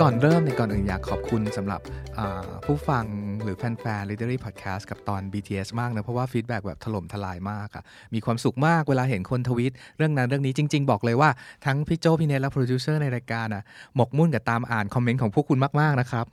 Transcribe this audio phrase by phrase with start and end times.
[0.00, 1.80] ก่อนเริ่มในยก่อนอื่นอยากขอบคุณสำหรับ
[2.64, 3.04] ผู้ฟัง
[3.46, 7.82] หรือแฟนๆ Readery Podcast กับตอน BTS มากนะ เพราะว่า feedback แบบถล่มทลายมากอะ
[8.14, 11.30] มีความสุขมากเวลาเห็นคนทวิต เรื่องนั้นเรื่องนี้จริง ๆ บอกเลยว่า
[11.66, 13.62] ทั้งพี่โจพี่เนทและโปรดิวเซอร์ในรายการอะ
[13.96, 16.26] หมกมุ่นกับตามอ่านคอมเมนต์ของพวกคุณมากๆนะครับ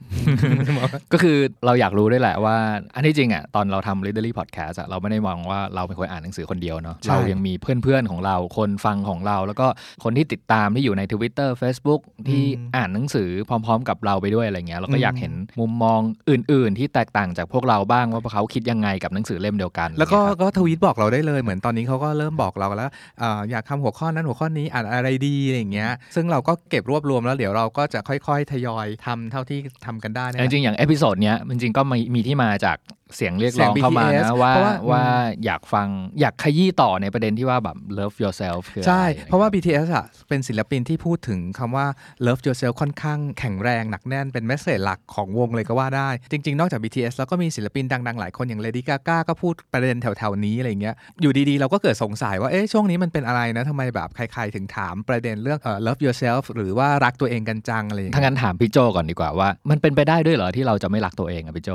[1.12, 2.56] ก็คือเราอยากรู้ด้วยแหละว่า
[2.94, 9.66] อันที่จริงอะตอนเราทำ Readery Podcast อะเราไม่ได้มองว่าเราเป็นคนอ่านหนังสือคนเดียวเนาะใช่เรายังมีเพื่อนๆของเราคนฟังของเรา แล้วก็
[10.04, 12.44] คนที่ติดตามที่อยู่ใน Twitter Facebook ที่
[12.76, 22.90] อ่านหนังสือพร้อม ๆ กับเราไปด้วยอะไรเงี้ยเราก็อยากเห็นมุมมองอื่น ๆ ที่แตกต่างจากพวกเราบ้างว่าพวกเขาคิดยังไงกับหนังสือเล่มเดียวกัน แล้วก็อะไรเงี้ยครับก็ทวีตบอกเราได้เลยเหมือนตอนนี้เขาก็เริ่มบอกเราแล้ว
[23.22, 32.76] อ่าอยากทำหัวข้อนั้นหัวข้อนี้อ่านอะไรดีอะไรอย่างงี้ย ซึ่งเราก็เก็บรวบรวมแล้วเดี๋ยวเราก็จะค่อยๆ ทยอยทำเท่าที่ทำกันได้นะจริงๆอย่างเ episode เนี้ยจริงๆก็มีมีที่มาจาก
[33.16, 35.04] เสียงเรียกร้องเสียงเข้ามา BTS นะว่าเพราะว่าว่า
[35.44, 35.88] อยากฟัง
[36.20, 41.86] อยากขยี้ต่อในประเด็นที่ว่าแบบ love yourself คืออะไรใช่ เพราะว่าอไ BTS อะเป็นศิลปินที่พูดถึงคำว่า
[42.26, 51.60] love yourself ค่อนข้างแข็งแรงหนักแน่นเป็นแมสเซจหลักของวงเลยก็ว่าได้ จริง ๆ นอกจาก BTS แล้วก็มีศิลปินดัง ๆ หลายคนอย่าง Lady Gaga ก็พูดประเด็นแถว ๆ นี้อะไรเงี้ยอยู่ดีๆ
[51.60, 61.70] เราก็เกิดสงสัยว่าเอ๊ะช่วงนี้มันเป็นอะไรนะทำไมแบบใคร ๆ ถึงถามประเด็นเรื่องเอ่อ love yourself หรือว่ารักตัวเองกันจังอะไรอย่างถ้าเงี้ยงั้นถามพี่โจก่อนดีกว่าว่า มันเป็นไปได้ด้วยเหรอที่เราจะไม่รักตัวเองอะพี่โจ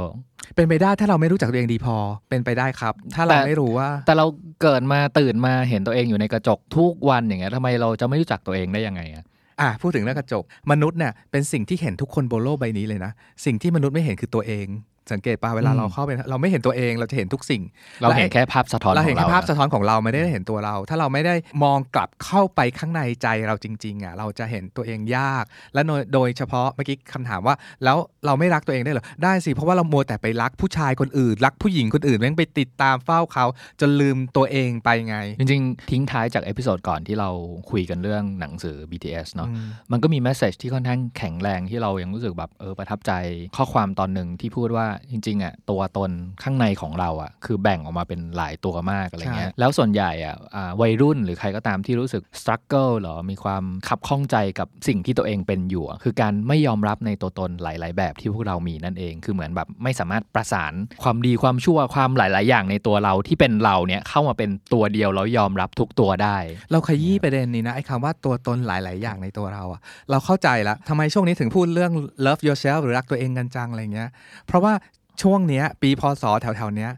[0.56, 1.96] เป็นไปได้ถ้าเราไม่รู้จักตัวเองดีพอ
[2.30, 4.26] เป็นไปได้ครับ ถ้าเราแต่ไม่รู้ว่า แต่เรา
[4.62, 9.24] เกิดมาตื่นมาเห็นตัวเองอยู่ในกระจกทุกวันอย่างเงี้ยทำไมเราจะไม่รู้จักตัวเองได้ยังไงอะ
[9.62, 13.12] อะพูดถึงเรื่องกระจก มนุษย์เนี่ยเป็นสิ่งที่เห็นทุกคนบนโลกใบนี้เลยนะ
[13.46, 14.66] สิ่งที่มนุษย์ไม่เห็นคือตัวเอง
[15.14, 17.64] สังเกตป่ะเวลาเราเข้าไปเราไม่เห็นตัวเองเราจะเห็นทุกสิ่ง
[18.02, 33.46] เราเห็นแค่ภาพสะท้อนเราขเห็อนงแค่เราภาพอะสะท้อนของเราไม่ได้เห็นตัวเรา ถ้าเราไม่ได้มองกลับเข้าไปข้างในใจเราจริงๆอะเราจะเห็นตัวเองยาก และโดยโดยเฉพาะเมื่อกี้คำถามว่า แล้วเราไม่รักตัวเองได้เหรอได้สิเพราะว่าเรามัวแต่ไปรักผู้ชายคนอื่น รักผู้หญิงคนอื่นแม่งไปติดตามเฝ้าเขา
[33.82, 37.30] จนลืมตัวเองไปไง จริงๆ ทิ้งท้ายจาก episode ก่อนที่เรา
[37.72, 43.12] คุยกันเรื่องหนังสือ BTS เนาะอืมมันก็มี message ที่ค่อนข้างแข็งแรงที่เรายังรู้สึกแบบเออประทับใจ
[43.58, 46.12] ข้อความตอนหนึ่งที่พูดว่าจริงๆอะตัวตน
[46.44, 60.74] ข้างในของเราอะคือแบ่งออกมาเป็นหลายตัวมากอะไรเงี้ยใช่แล้วส่วนใหญ่อะอ่าวัยรุ่นหรือใครก็ตามที่รู้สึก struggle หรือมีความคับข้องใจกับสิ่งที่ตัวเองเป็นอยู่อะคือการไม่ยอมรับในตัวตนหลาย ๆ แบบที่พวกเรามีนั่นเอง คือเหมือนแบบไม่สามารถประสาน
[61.04, 66.38] ความดีความชั่วความหลาย ๆ อย่างในตัวเราที่เป็นเราเนี่ยเข้ามาเป็นตัวเดียวแล้วยอมรับทุกตัวได้
[66.72, 71.92] เราขยี้ประเด็นนี้นะไอ้คำว่าตัวตนหลาย ๆ อย่างในตัวเราอะเราเข้าใจแล้วทำไมช่วงนี้ถึงพูดเรื่อง
[72.26, 74.10] love yourself หรือรักตัวเองกันจังอะไรเงี้ย
[74.48, 74.74] เพราะว่า
[75.22, 76.92] ช่วงเนี้ย ปีพศแถวๆเนี้ย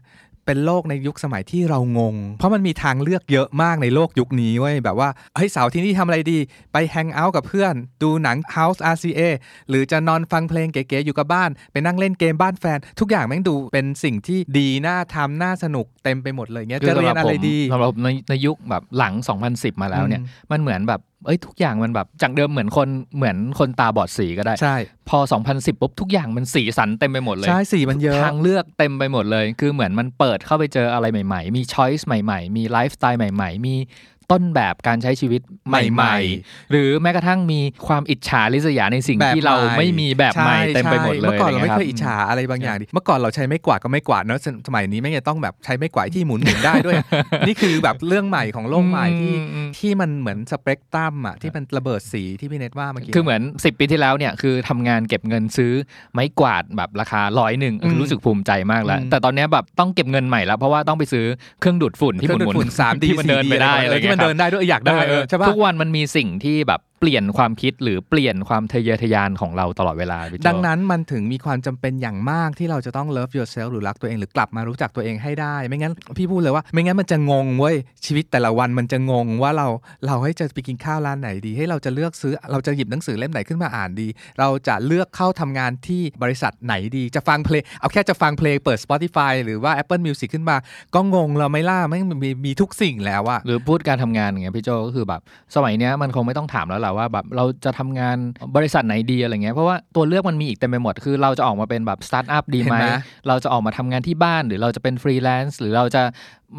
[0.46, 6.38] เป็นโลกในยุคสมัยที่เรางง เพราะมันมีทางเลือกเยอะมากในโลกยุคนี้เว้ยแบบว่าเฮ้ยเสาร์ที่นี่ทำอะไรดี
[6.72, 9.20] ไปแฮงเอาท์กับเพื่อน ดูหนัง House RCA
[9.68, 19.14] หรือจะนอนฟังเพลงเก๋ๆอยู่กับบ้าน ไปนั่งเล่นเกมบ้านแฟน ทุกอย่างแม่งดูเป็นสิ่งที่ดีน่าทำน่าสนุกเต็มไปหมดเลยเงี้ยจะเรียนอะไรดีสำหรับผมในในยุคแบบหลัง
[19.48, 24.76] 2010 มาแล้วเนี่ยอืมมันเหมือนแบบ เอ้ยทุกอย่างมันแบบจากเดิมเหมือนคนเหมือนคนตาบอดสีก็ได้ใช่
[25.08, 25.18] พอ
[25.50, 33.74] 2010ปุ๊บทุกอย่างมันสีสันเต็มไปหมดเลยใช่สีมันเยอะทางเลือกเต็มไปหมดเลย คือเหมือนมันเปิดเข้าไปเจออะไรใหม่ ๆ มี choice ใหม่ ๆ มีไลฟ์สไตล์ใหม่ ๆ มี
[34.30, 46.96] ต้นแบบการใช้ชีวิตใหใหม่ม่ๆๆหรือแม้กระทั่งมีความอิจฉาริษยาในสิ่งแบบที่เราใหม่ไม่มีแบบใหม่ช่เต็มไปหมดเลยเมื่อก่อนเราไม่ะเคบยอิจฉาอะไรบางอย่างดิเมื่อก่อนเราใช้ไม่กวาดก็ไม่กวาดเนอะสสมัยนี้ไม่จะต้องแบบใช้ไม่กวาดที่หมุนหมุนได้ด้วย
[47.46, 55.72] นี่คือแบบเรื่องใหม่ของโลกใหม่ที่อืมอืมที่มันเหมือนสเปกตรัมอะที่มันระเบิดสีที่พี่เนทว่าเมื่อกี้คือเหมือน 10 ปีที่แล้วเนี่ยคือทำงานเก็บเงินซื้อ
[56.12, 61.24] ไม้กวาดแบบราคาร้อยหนึ่งอืมรู้สึกภูมิใจมากแล้วอืมแต่ตอนเนี้ยแบบต้องเก็บเงินใหม่แล้วเพราะว่าต้องไปซื้อ
[61.60, 79.68] เครื่องดูดฝุ่นที่หมุนเครื่องดูดฝุ่น 3D ที่มันเดินไปได้ 4D อะไรที่มันเงี้ยเดินได้ด้วยอยากได้เออใช่ปะทุกวันมันมีสิ่งที่แบบ เปลี่ยนความคิดหรือเปลี่ยนความทะเยอทะยานของเราตลอดเวลาพี่โจดังนั้นมันถึงมีความจำเป็นอย่างมากที่เราจะต้อง love yourself หรือรักตัวเองหรือกลับมารู้จักตัวเองให้ได้ ไม่งั้นพี่พูดเลยว่า ไม่งั้นมันจะงงเว้ยชีวิตแต่ละวันมันจะงงว่าเรา
[80.06, 84.08] เราให้จะไปกินข้าวร้านไหนดี ให้เราจะเลือกซื้อเราจะหยิบหนังสือเล่มไหนขึ้นมาอ่านดี
[84.40, 90.56] เราจะเลือกเข้าทำงานที่บริษัทไหนดี จะฟังเพลงเอาแค่จะฟังเพลงเปิด Spotify หรือว่า Apple Music ขึ้นมา
[90.94, 95.20] ก็งงเราไม่ล่าไม่งมีมีทุกสิ่งแล้วอะหรือพูดการทำงานอย่างเงี้ยพี่โจก็คือแบบ
[95.54, 98.16] สมัยเนี้ยมันคงไม่ต้องถามแล้วแหละว่าแบบเราจะทำงาน
[98.56, 102.86] บริษัทไหนดีอะไรเงี้ยเพราะว่าตัวเลือกมันมีอีกเต็มไปหมด คือเราจะออกมาเป็นแบบสตาร์ทอัพดีไหมเห็นไหม
[103.28, 106.02] เราจะออกมาทำงานที่บ้านหรือเราจะเป็นฟรีแลนซ์หรือเราจะ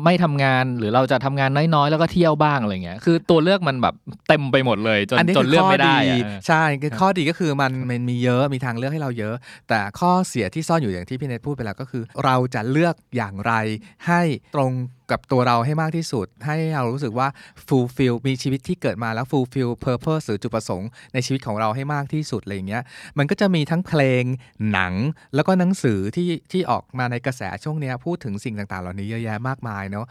[0.03, 3.95] ไม่ทำงานหรือเราจะทำงานน้อยๆ แล้วก็เที่ยวบ้างอะไรเงี้ยคือตัวเลือกมันแบบ
[4.27, 9.35] เต็มไปหมดเลยจนอันนี้จนคือเลือกข้อไม่ได้ดีอะใช่คือข้อดีก็คือมันมันมีเยอะมีทางเลือกให้เราเยอะ
[9.69, 13.53] แต่ข้อเสียที่ซ่อนอยู่อย่างที่พี่เนทพูดไปแล้วก็คือ เราจะเลือกอย่างไร
[14.07, 14.21] ให้
[14.55, 14.73] ตรง
[15.11, 17.27] กับตัวเราให้มากที่สุด ให้เรารู้สึกว่า
[17.67, 22.83] fulfill มีชีวิตที่เกิดมาแล้ว fulfill purpose หรือจุดประสงค์ในชีวิตของเราให้มากที่สุดอะไรอย่างเงี้ย
[23.17, 24.23] มันก็จะมีทั้งเพลง
[24.71, 24.93] หนัง
[25.35, 30.05] แล้วก็หนังสือที่ที่ออกมาในกระแสช่วงเนี้ยพูดถึงสิ่งต่างๆ เหล่านี้เยอะแยะมากมายเนาะ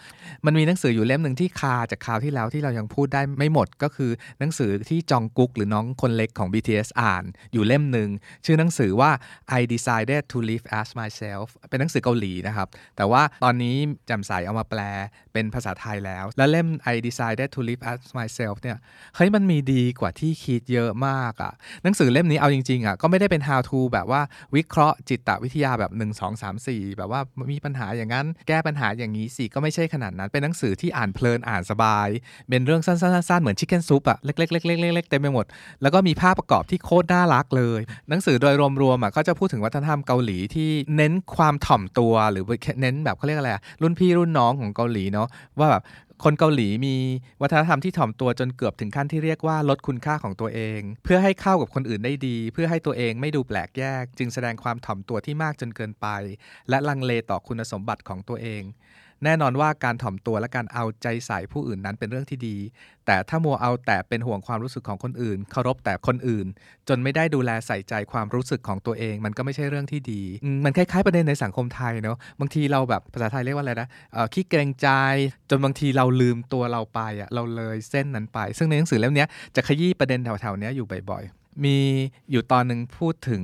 [0.46, 8.08] มันมีหนังสืออยู่เล่มหนึ่งที่คาจากคราวที่แล้วที่เรายังพูดได้ไม่หมดก็คือหนังสือที่จองกุ๊กหรือน้องคนเล็กของ BTS อ่าน อยู่เล่มหนึ่ง
[8.46, 9.10] ชื่อหนังสือว่า
[9.58, 13.76] I decided to live as myself เป็นหนังสือเกาหลีนะครับ แต่ว่าตอนนี้
[14.10, 14.80] จำใสเอามาแปล
[15.32, 18.78] เป็นภาษาไทยแล้ว แล้วเล่ม I decided to live as myself เนี่ย
[19.16, 21.52] เฮ้ยมันมีดีกว่าที่คิดเยอะมากอะ
[21.82, 24.20] หนังสือเล่มนี้เอาจริงๆอะก็ไม่ได้เป็น how to แบบว่า
[24.56, 27.20] วิเคราะห์จิตวิทยาแบบ 1 2 3 4 แบบว่า
[27.52, 32.08] มีปัญหาอย่างนั้น แก้ปัญหาอย่างนี้สิก็ไม่ใช่ขนาดนั้น เป็นหนังสือที่อ่านเพลินอ่านสบาย
[32.48, 35.46] เป็นเรื่องสั้นๆๆเหมือนชิคเก้นซุปอะเล็กๆๆๆๆเต็มไปหมด
[35.82, 42.44] แล้วก็มีภาพประกอบที่โคตรน่ารักเลย หนังสือโดยรวมๆอะก็จะพูดถึงวัฒนธรรมเกาหลีที่เน้นความถ่อมตัวหรือ
[42.80, 45.28] เน้นแบบเขาเรียกอะไรอะรุ่นพี่รุ่นน้องของเกาหลีเนาะ
[45.58, 45.84] ว่าแบบ
[46.26, 46.96] คนเกาหลีมี
[47.42, 56.06] วัฒนธรรมที่ถ่อมตัวจนเกือบถึงขั้นที่เรียกว่าลดคุณค่าของตัวเอง เพื่อให้เข้ากับคนอื่นได้ดี เพื่อให้ตัวเองไม่ดูแปลกแยก จึงแสดงความถ่อมตัวที่มากจนเกินไป
[56.68, 58.62] และลังเลต่อคุณสมบัติของตัวเอง
[59.24, 62.56] แน่นอนว่าการถ่อมตัวและการเอาใจใส่ผู้อื่นนั้นเป็นเรื่องที่ดี
[63.06, 66.46] แต่ถ้ามัวเอาแต่เป็นห่วงความรู้สึกของคนอื่น เคารพแต่คนอื่น
[66.88, 70.22] จนไม่ได้ดูแลใส่ใจความรู้สึกของตัวเอง มันก็ไม่ใช่เรื่องที่ดี
[70.64, 74.88] มันคล้ายๆประเด็นในสังคมไทยเนาะบางทีเราแบบภาษาไทยเรียกว่าอะไรนะเออขี้เกรงใจ
[75.50, 79.26] จนบางทีเราลืมตัวเราไปอะเราเลยเส้นนั้นไป ซึ่งในหนังสือเล่มนี้
[79.56, 81.76] จะขยี้ประเด็นแถวๆนี้อยู่บ่อยๆมี
[82.30, 83.42] อยู่ตอนหนึ่งพูดถึง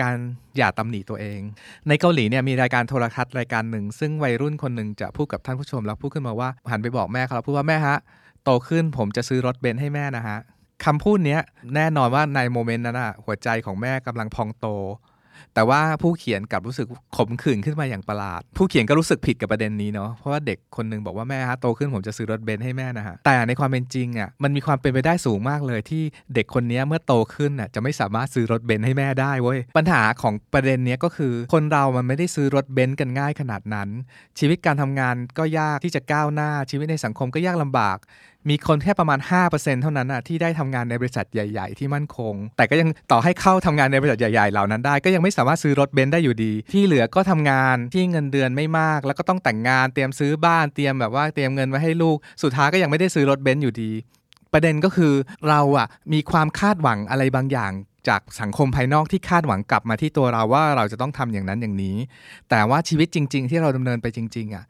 [0.00, 0.16] การ
[0.56, 1.40] อย่าตำหนิตัวเอง
[1.88, 7.98] ในเกาหลีเนี่ยมีรายการโทรทัศน์รายการหนึ่ง ซึ่งวัยรุ่นคนหนึ่งจะพูดกับท่านผู้ชมแล้วพูดขึ้นมาว่าหันไปบอกแม่เขาแล้วพูดว่าแม่ฮะ
[8.44, 10.38] โตขึ้นผมจะซื้อรถเบนซ์ให้แม่นะฮะ
[10.84, 11.38] คำพูดนี้
[11.74, 14.66] แน่นอนว่าใน moment นั้นอะหัวใจของแม่กำลังพองโต
[15.54, 16.86] แต่ว่าผู้เขียนกลับรู้สึก
[17.16, 26.02] ขมขื่นขึ้นมาอย่างประหลาด ผู้เขียนก็รู้สึกผิดกับประเด็นนี้เนาะเพราะว่าเด็กคนหนึ่งบอกว่าแม่ฮะโตขึ้นผมจะซื้อรถเบนซ์ให้แม่นะฮะแต่ในความเป็นจริงอะมันมีความเป็นไปได้สูงมากเลยที่
[26.34, 33.88] เด็กคนนี้เมื่อโตขึ้นอะจะไม่สามารถซื้อรถเบนซ์ให้แม่ได้เว้ยปัญหาของประเด็นนี้ก็คือ คนเรามันไม่ได้ซื้อรถเบนซ์กันง่ายขนาดนั้น
[34.38, 37.98] ชีวิตการทำงานก็ยากที่จะก้าวหน้าชีวิตในสังคมก็ยากลำบาก
[38.50, 39.18] มีคนแค่ประมาณ
[39.50, 53.90] 5%เท่านั้นอะที่ได้ทำงานในบริษัทใหญ่ ๆ ที่มั่นคง แต่ก็ยังต่อให้เข้าทำงานในบริษัทใหญ่ๆเหล่านั้นได้ ก็ยังไม่สามารถซื้อรถเบนซ์ได้อยู่ดี ที่เหลือก็ทำงานที่เงินเดือนไม่มาก แล้วก็ต้องแต่งงานเตรียมซื้อบ้านเตรียมแบบว่าเตรียมเงินไว้ให้ลูก สุดท้ายก็ยังไม่ได้ซื้อรถเบนซ์อยู่ดี
[54.52, 55.14] ประเด็นก็คือ
[55.48, 57.72] เราอะมีความคาดหวังอะไรบางอย่าง
[58.08, 61.96] จากสังคมภายนอกที่คาดหวังกลับมาที่ตัวเราว่าเราจะต้องทำอย่างนั้นอย่างนี้
[62.50, 64.64] แต่ว่าชีวิตจริง ๆ ที่เราดำเนินไปจริง ๆอะ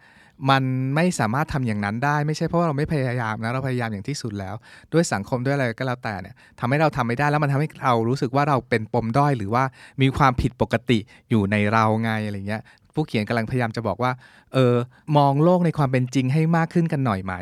[0.50, 0.62] มัน
[0.94, 4.54] ไม่สามารถทำอย่างนั้นได้ ไม่ใช่เพราะว่าเราไม่พยายามนะเราพยายามอย่างที่สุดแล้ว
[4.92, 9.64] ด้วยสังคมด้วยอะไรก็แล้วแต่เนี่ยทำให้เราทำไม่ได้แล้วมันทำให้เรารู้สึกว่าเราเป็นปมด้อยหรือว่า
[10.02, 10.98] มีความผิดปกติ
[11.30, 12.62] อยู่ในเราไงอะไรเงี้ย
[12.94, 14.12] ผู้เขียนกำลังพยายามจะบอกว่า
[14.52, 14.74] เออ
[15.16, 17.34] มองโลกในความเป็นจริงให้มากขึ้นกันหน่อยไหม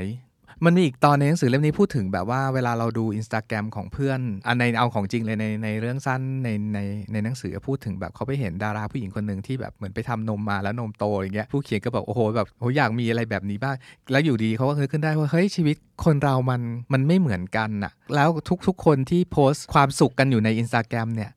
[0.67, 6.79] มันมีอีกตอนในหนังสือเล่มนี้พูดถึงแบบว่าเวลาเราดูอินสตาแกรมของเพื่อนอันในเอาของจริงเลยในในเรื่องสั้นในใน
[7.13, 13.77] ในหนังสือพูดถึงแบบเขาไปเห็นดาราผู้หญิงคนหนึ่งที่แบบเหมือนไปทำนมมาแล้วนมโตอย่างเงี้ยผู้เขียนก็แบบโอ้โหแบบโอ้อยากมีอะไรแบบนี้บ้าง
[14.11, 16.61] แล้วอยู่ดีเขาก็นึกขึ้นได้ว่าเฮ้ยชีวิตคนเรามัน
[16.93, 21.31] มันไม่เหมือนกันน่ะแล้วทุกทุกคนที่โพสต์ความสุขกันอยู่ในอินสตาแกรมเนี่ย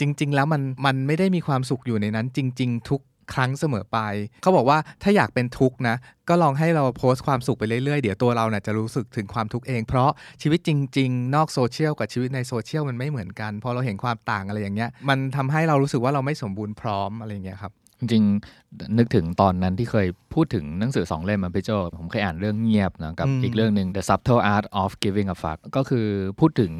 [0.00, 3.00] จริง ๆ แล้วมันมันไม่ได้มีความสุขอยู่ในนั้น จริง ๆ ทุก
[3.32, 3.98] ครั้งเสมอไป
[4.42, 5.96] เขาบอกว่าถ้าอยากเป็นทุกข์นะ
[6.28, 10.10] ก็ลองให้เราโพสต์ความสุขไปเรื่อยๆ เดี๋ยวตัวเราเนี่ยจะรู้สึกถึงความทุกข์เอง เพราะ
[10.42, 26.06] ชีวิตจริง ๆ นอกโซเชียลกับชีวิตในโซเชียลมันไม่เหมือนกัน พอเราเห็นความต่างอะไรอย่างเงี้ย มันทำให้เรารู้สึกว่าเราไม่สมบูรณ์พร้อมอะไรอย่างเงี้ยครับ จริงๆนึกถึงตอนนั้นที่เคยพูดถึงหนังสือสองเล่มมาพี่โจผมเคยอ่านเรื่องเงียบนะกับอืมอีกเรื่องหนึ่ง The Subtle Art of Giving a Fuck ก็คือ
[26.40, 26.72] พูดถึง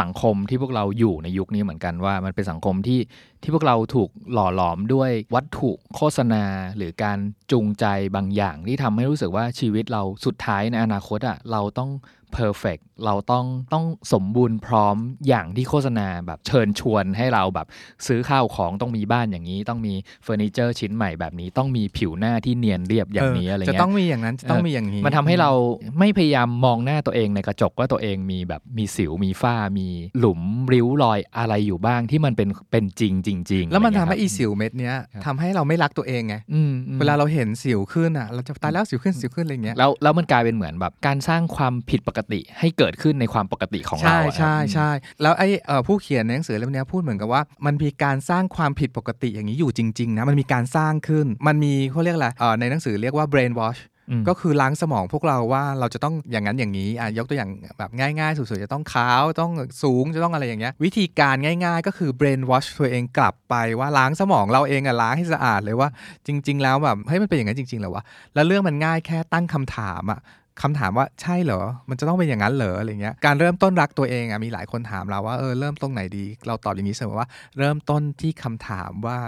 [0.00, 3.00] สังคมที่พวกเราอยู่ในยุคนี้เหมือนกันว่า มันเป็นสังคมที่
[3.42, 6.44] ที่พวกเราถูกหล่อหลอมด้วยวัตถุโฆษณา
[6.76, 7.18] หรือการ
[7.52, 7.86] จูงใจ
[8.16, 11.90] บางอย่างที่ทำให้รู้สึกว่าชีวิตเราสุดท้ายในอนาคตอะเราต้อง
[12.32, 14.96] perfect เราต้องต้องสมบูรณ์พร้อม
[15.28, 17.66] อย่างที่โฆษณาแบบเชิญชวนให้เราแบบ
[18.06, 19.94] ซื้อข้าวของต้องมีบ้านอย่างนี้ ต้องมี
[20.24, 25.50] เฟอร์นิเจอร์ชิ้นใหม่แบบนี้ ต้องมีผิวหน้าที่เนียนเรียบอย่างนี้อะไรจะเงี้ยต้องมีอย่างนั้นจะต้องมีอย่างนี้ มันทำให้เรา
[25.98, 30.40] ไม่พยายามมองหน้าตัวเองในกระจกว่าตัวเองมีแบบมีสิวมีฝ้ามีหลุม
[30.72, 44.90] ริ้วรอยอะไรอยู่บ้างที่มันเป็นเป็นจริงจริงๆแล้วมันทำะไรให้เงี้ยอีครับสิวเม็ดเนี้ยครับทำให้เราไม่รักตัวเองไงอืมอืมเวลาเราเห็นสิวขึ้นอะเราจะตายแล้วสิวขึ้นสิวขึ้นอะไรเงี้ยแล้วแล้วมันกลายเป็นเหมือนแบบการสร้างความผิดปกติให้เกิดขึ้นในความปกติของเราใช่อะใช่ครับใช่
[45.22, 53.80] แล้วไอ้เอ่อผู้เขียนในหนังสือเล่มเนี้ยพูดเหมือนกับว่า มันมีการสร้างความผิดปกติอย่างนี้อยู่จริงๆนะมันมีการสร้างขึ้น มันมีเขาเรียกอะไรเอ่อในหนังสือเรียกว่า brain wash
[54.12, 65.88] อืมก็คือล้างสมองพวกเราว่าเราจะต้องอย่างนั้นอย่างนี้อะยกตัวอย่างแบบง่ายๆสุดๆจะต้องขาวต้องสูงจะต้องอะไรอย่างเงี้ยวิธีการง่าย ๆ ก็คือ brain wash ตัวเองกลับไปว่าล้างสมองเราเองอะล้างให้สะอาดเลยว่า
[66.26, 68.02] จริง ๆ แล้วแบบเฮ้ยมันเป็นอย่างนั้นจริงๆเหรอวะ
[68.34, 70.20] แล้วเรื่องมันง่ายแค่ตั้งคำถามอะ
[70.62, 77.28] คำถามว่าใช่เหรอ มันจะต้องเป็นอย่างนั้นเหรออะไรเงี้ย การเริ่มต้นรักตัวเองอะมีหลายคนถามเราว่าเออเริ่มตรงไหนดี เราตอบอย่างนี้เสมอว่า
[77.58, 79.18] เริ่มต้นที่คำถามว่า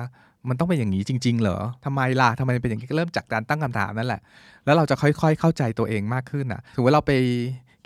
[0.49, 4.21] มันต้องเป็นอย่างนี้จริง ๆ เหรอทำไมล่ะทำไมเป็นอย่างนี้เริ่มจากการตั้งคำถามนั่นแหละ
[4.65, 7.13] แล้วเราจะค่อยๆเข้าใจตัวเองมากขึ้นอะถือว่าเราไป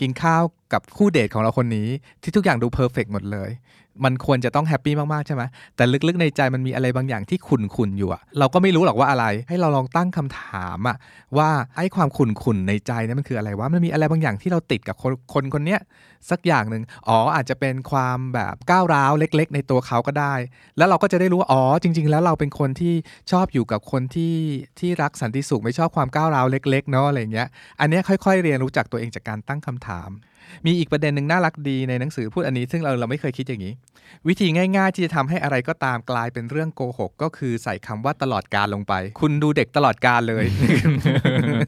[0.01, 1.89] กินข้าวกับคู่เดทของเราคนนี้
[2.23, 3.51] ที่ทุกอย่างดู perfect หมดเลย
[4.05, 5.43] มันควรจะต้อง happy มาก ๆ ใช่ไหม
[5.77, 10.97] แต่ลึก ๆ ในใจมันมีอะไรบางอย่างที่ขุ่นๆอยู่อะเราก็ไม่รู้หรอกว่าอะไร ให้เราลองตั้งคำถามอะ
[11.39, 15.81] ว่าไอ้ความขุ่นๆในใจนี่มันคืออะไรว่ามันมีอะไรบางอย่างที่เราติดกับคนคนคนเนี้ย
[16.31, 20.35] สักอย่างหนึ่งอ๋ออาจจะเป็นความแบบก้าวร้าวเล็ก ๆ ในตัวเขาก็ได้
[20.77, 22.95] แล้วเราก็จะได้รู้ว่าอ๋อจริง ๆ แล้วเราเป็นคนที่
[23.31, 24.37] ชอบอยู่กับคนที่
[24.79, 27.49] ที่รักสันติสุขไม่ชอบความก้าวร้าวเล็ก ๆ เนาะอะไรเงี้ย
[27.81, 30.11] อันนี้ค่อย ๆ เรียนรู้จักตัวเองจากการตั้งคำถาม
[30.67, 33.75] มีอีกประเด็นหนึ่งน่ารักดีในหนังสือพูดอันนี้ ซึ่งเราเราไม่เคยคิดอย่างนี้
[34.29, 40.45] วิธีง่าย ๆ ที่จะทำให้อะไรก็ตามกลายเป็นเรื่องโกหก ก็คือใส่คำว่าตลอดการลงไป คุณดูเด็กตลอดการเลย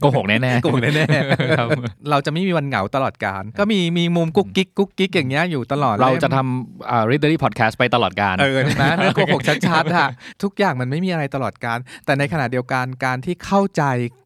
[0.00, 1.68] โกหกแน่ๆโกหกแน่ๆครับ
[2.11, 10.08] เราจะไม่มีวันเหงาตลอดการก็มีมีมุมกุ๊กกิ๊กกุ๊กกิ๊กอย่างเงี้ยอยู่ตลอดเราลยจะทำอ่า readery podcast ไปตลอดการเออนะเรื่องโกหกชัดๆอะ
[10.42, 13.82] ทุกอย่างมันไม่มีอะไรตลอดการ แต่ในขณะเดียวกันการที่เข้าใจ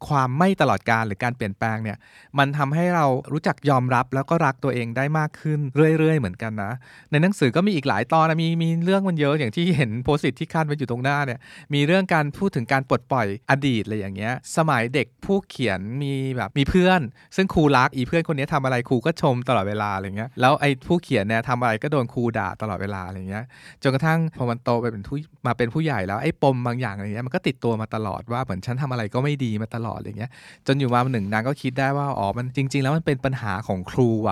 [0.08, 1.98] ความไม่ตลอดการหรือการเปลี่ยนแปลงเนี่ย
[2.38, 5.58] มันทำให้เรารู้จักยอมรับแล้วก็รักตัวเองได้มากขึ้น
[5.98, 6.72] เรื่อยๆ เหมือนกันนะ
[7.10, 11.38] ในหนังสือก็มีอีกหลายตอนนะมีมีเรื่องมันเยอะอย่างที่เห็นโพสิตที่ขั้นไว้อยู่ตรงหน้าเนี่ย
[11.74, 17.00] มีเรื่องการพูดถึงการปลดปล่อยอดีตอะไรอย่างเงี้ยสมัยเด็กผู้เขียนมีแบบมีเพื่อน
[17.36, 23.44] ซึ่งครูรักอีเพื่อนคนนี้ทำอะไรครูก็ชมตลอดเวลาอะไรเงี้ยแล้วไอ้ผู้เขียนเนี่ยทำอะไรก็โดนครูด่าตลอดเวลาอะไรเงี้ย
[23.82, 30.30] จนกระทั่งพอมันโตไปเป็นผู้มาเป็นผู้ใหญ่แล้วไอ้ปมบางอย่างอะไรเงี้ยมันก็ติดตัวมาตลอดว่าเหมือนฉันทำอะไรก็ไม่ดีมาตลอดอะไรเงี้ย
[30.66, 34.31] จนอยู่มาหนึ่งนางก็คิดได้ว่าอ๋อมันจริง ๆ แล้วมันเป็นปัญหาของครูว่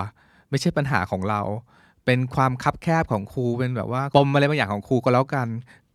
[0.51, 1.41] ไม่ใช่ปัญหาของเรา
[2.05, 5.47] เป็นความคับแคบของครูเป็นแบบว่าปมอะไรบางอย่างของครูก็แล้วกัน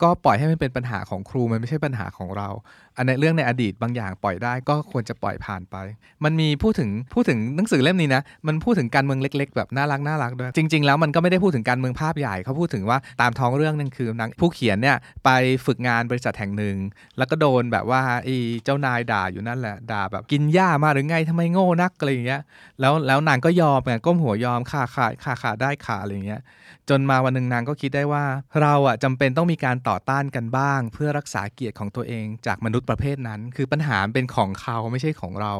[0.02, 2.48] ก็ปล่อยให้มันเป็นปัญหาของครูมันไม่ใช่ปัญหาของเรา
[2.96, 5.76] อันในเรื่องในอดีตบางอย่างปล่อยได้ก็ควรจะปล่อยผ่านไป
[6.24, 15.30] มันมีพูดถึงพูดถึงหนังสือเล่มนี้นะ มันพูดถึงการเมืองเล็ก ๆ แบบน่ารักน่ารักด้วย จริง ๆ แล้วมันก็ไม่ได้พูดถึงการเมืองภาพใหญ่เขาพูดถึงว่าตามท้องเรื่องนั่นคือนางผู้เขียนเนี่ยไป
[15.66, 16.76] ฝึกงานบริษัทแห่งหนึ่ง
[17.18, 22.42] แล้วก็โดนแบบว่าไอ้เจ้านายด่าอยู่นั่นแหละด่าแบบกินหญ้ามาหรือไงทำไมโง่นักอะไรอย่างเงี้ย
[22.80, 26.42] แล้วแล้วนางก็ยอมไงก้มหัวยอมค่าขาค่าขาได้ขาอะไรอย่างเงี้ย
[26.90, 28.24] จนมาวันหนึ่งนางก็คิดได้ว่า
[28.60, 35.54] เราอะจำเป็นต้องมีการต่อต้านกันบ้าง เพื่อรักษาเกียรติของตัวเองจากมนุษย์ประเภทนั้น คือปัญหาเป็นของเขาไม่ใช่ของเรา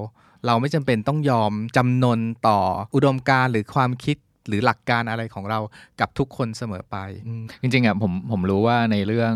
[0.46, 2.60] เราไม่จำเป็นต้องยอมจำนนต่อ
[2.94, 4.16] อุดมการณ์หรือความคิด
[4.48, 5.58] หรือหลักการอะไรของเรา
[6.00, 9.34] กับทุกคนเสมอไปอืมจริงๆอะผมผมรู้ว่าในเรื่อง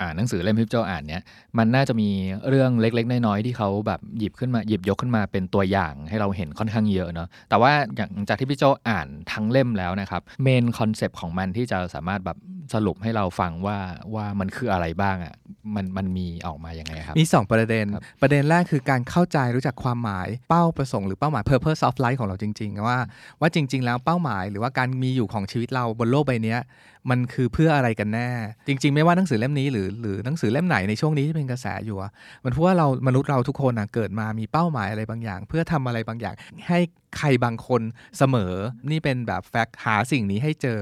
[0.00, 1.22] อ่านหนังสือเล่มที่พี่โจอ่านเนี้ย
[1.58, 2.08] มันน่าจะมี
[2.48, 12.38] เรื่องเล็ก ๆ น้อยๆที่เขาแบบหยิบขึ้นมาหยิบยกขึ้นมาเป็นตัวอย่างให้เราเห็นค่อนข้างเยอะเนาะแต่ว่าอย่างจากที่พี่โจอ่านทั้งเล่มแล้วนะครับ main concept ของมันที่จะสามารถแบบ
[12.74, 13.78] สรุปให้เราฟังว่า
[14.14, 15.34] ว่ามันคืออะไรบ้างอะ
[15.74, 22.98] มันมันมีออกมายังไงครับมี 2 ประเด็นครับประเด็นแรกคือการเข้าใจรู้จักความหมายเป้าประสงค์หรือเป้าหมาย purpose of life ของเราจริง ๆ ว่า
[23.40, 26.56] ว่าจริง ๆ แล้วเป้าหมายหรือว่าการมีอยู่ของชีวิตเราบนโลกใบนี้
[27.10, 28.28] มันคือเพื่ออะไรกันแน่
[28.66, 31.96] จริง ๆ ไม่ว่าหนังสือเล่มนี้หรือหรือหนังสือเล่มไหนในช่วงนี้ที่เป็นกระแสอยู่
[32.44, 36.34] มันเพราะว่าเรามนุษย์เราทุกคนนะเกิดมามีเป้าหมายอะไรบางอย่าง เพื่อทำอะไรบางอย่าง
[36.68, 36.78] ให้
[37.18, 37.82] ใครบางคน
[38.18, 38.52] เสมอ
[38.90, 40.80] นี่เป็นแบบแฟกต์หาสิ่งนี้ให้เจอ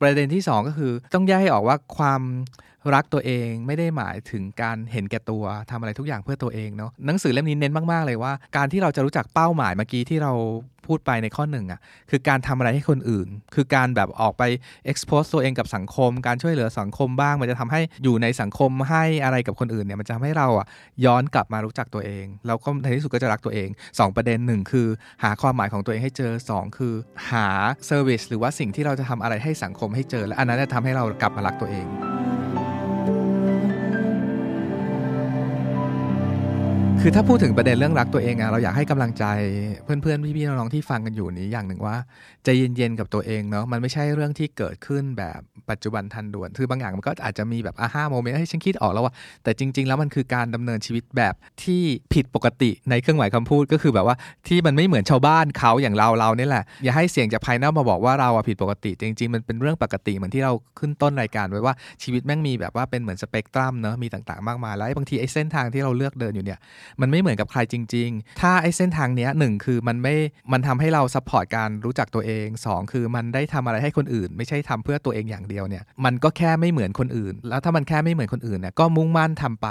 [0.00, 2.20] ประเด็นที่ 2 ก็คือต้องแยกให้ออกว่าความ
[2.94, 10.32] รักตัวเองไม่ได้หมายถึงการเห็นแก่ตัวทำอะไรทุกอย่างเพื่อตัวเองเนาะหนังสือเล่มนี้เน้นมาก ๆ เลยว่า การที่เราจะรู้จักเป้าหมายเมื่อกี้ที่เรา
[10.86, 11.80] พูดไปในข้อหนึ่งอะ่ะ
[12.10, 14.42] คือการทำอะไรให้คนอื่น คือการแบบออกไป
[14.90, 20.66] expose ตัวเองกับสังคม การช่วยเหลือสังคมบ้าง มันจะทำให้อยู่ในสังคมให้อะไรกับคนอื่นเนี่ยมันจะทำให้เราอะ
[21.04, 23.68] ย้อนกลับมารู้จักตัวเองแล้วก็ในที่สุดก็จะรักตัวเอง
[23.98, 24.86] สองประเด็นหนึ่งคือ
[25.22, 26.94] หาความหมายของตัวเองให้เจอสองคือ
[27.30, 27.46] หา
[27.88, 32.17] service หรือว่าสิ่งที่เราจะทำอะไรให้สังคมให้เจอและอันนั้นจะทำให้เรากลับมารักตัวเอง
[37.02, 39.24] คือถ้าพูดถึงประเด็นเรื่องรักตัวเองอะเราอยากให้กำลังใจ
[39.84, 41.96] เพื่อนๆพี่ๆน้องๆที่ฟังกันอยู่นี้อย่างหนึ่งว่า
[42.44, 45.40] ใจเย็นๆกับตัวเองเนาะมันไม่ใช่เรื่องที่เกิดขึ้นแบบ
[45.70, 49.12] ปัจจุบันทันด่วน คือบางอย่างมันก็อาจจะมีแบบอาห้าโมเมนต์ให้ฉันคิดออกแล้วว่า
[49.44, 51.82] แต่จริง ๆ แล้วมันคือการดำเนินชีวิตแบบที่
[52.14, 54.16] ผิดปกติในเครื่องหมายคำพูดก็คือแบบว่า
[54.48, 66.58] ที่มันไม่เหมือนชาวบ้านเขาอย่างเราเราเนี่ยแหละอย่าให้เสียงจากภายนอกมาบอกว่าเราอะผิดปกติ จริง ๆ มันเป็นเรื่องปกติเหมือนที่เราขึ้นต้นรายการไว้ว่าชีวิตแม่งมีแบบว่าเป็นเหมือนสเปกตรัมเนาะมีต่างๆมากมายแล้วบางทีไอ้เส้นทางที่เราเลือกเดินอยู่เนี่ย
[67.00, 70.14] มันไม่เหมือนกับใครจริง ๆ ถ้าไอ้เส้นทางเนี้ยหนึ่งคือมันไม่
[70.52, 79.68] มันทำให้เรา support การรู้จักตัวเองสองคือมันได้ทำอะไรให้คนอื่น ไม่ใช่ทำเพื่อตัวเองอย่างเดียวเนี่ยมันก็แค่ไม่เหมือนคนอื่น แล้วถ้ามันแค่ไม่เหมือนคนอื่นเนี่ยก็มุ่งมั่นทำไป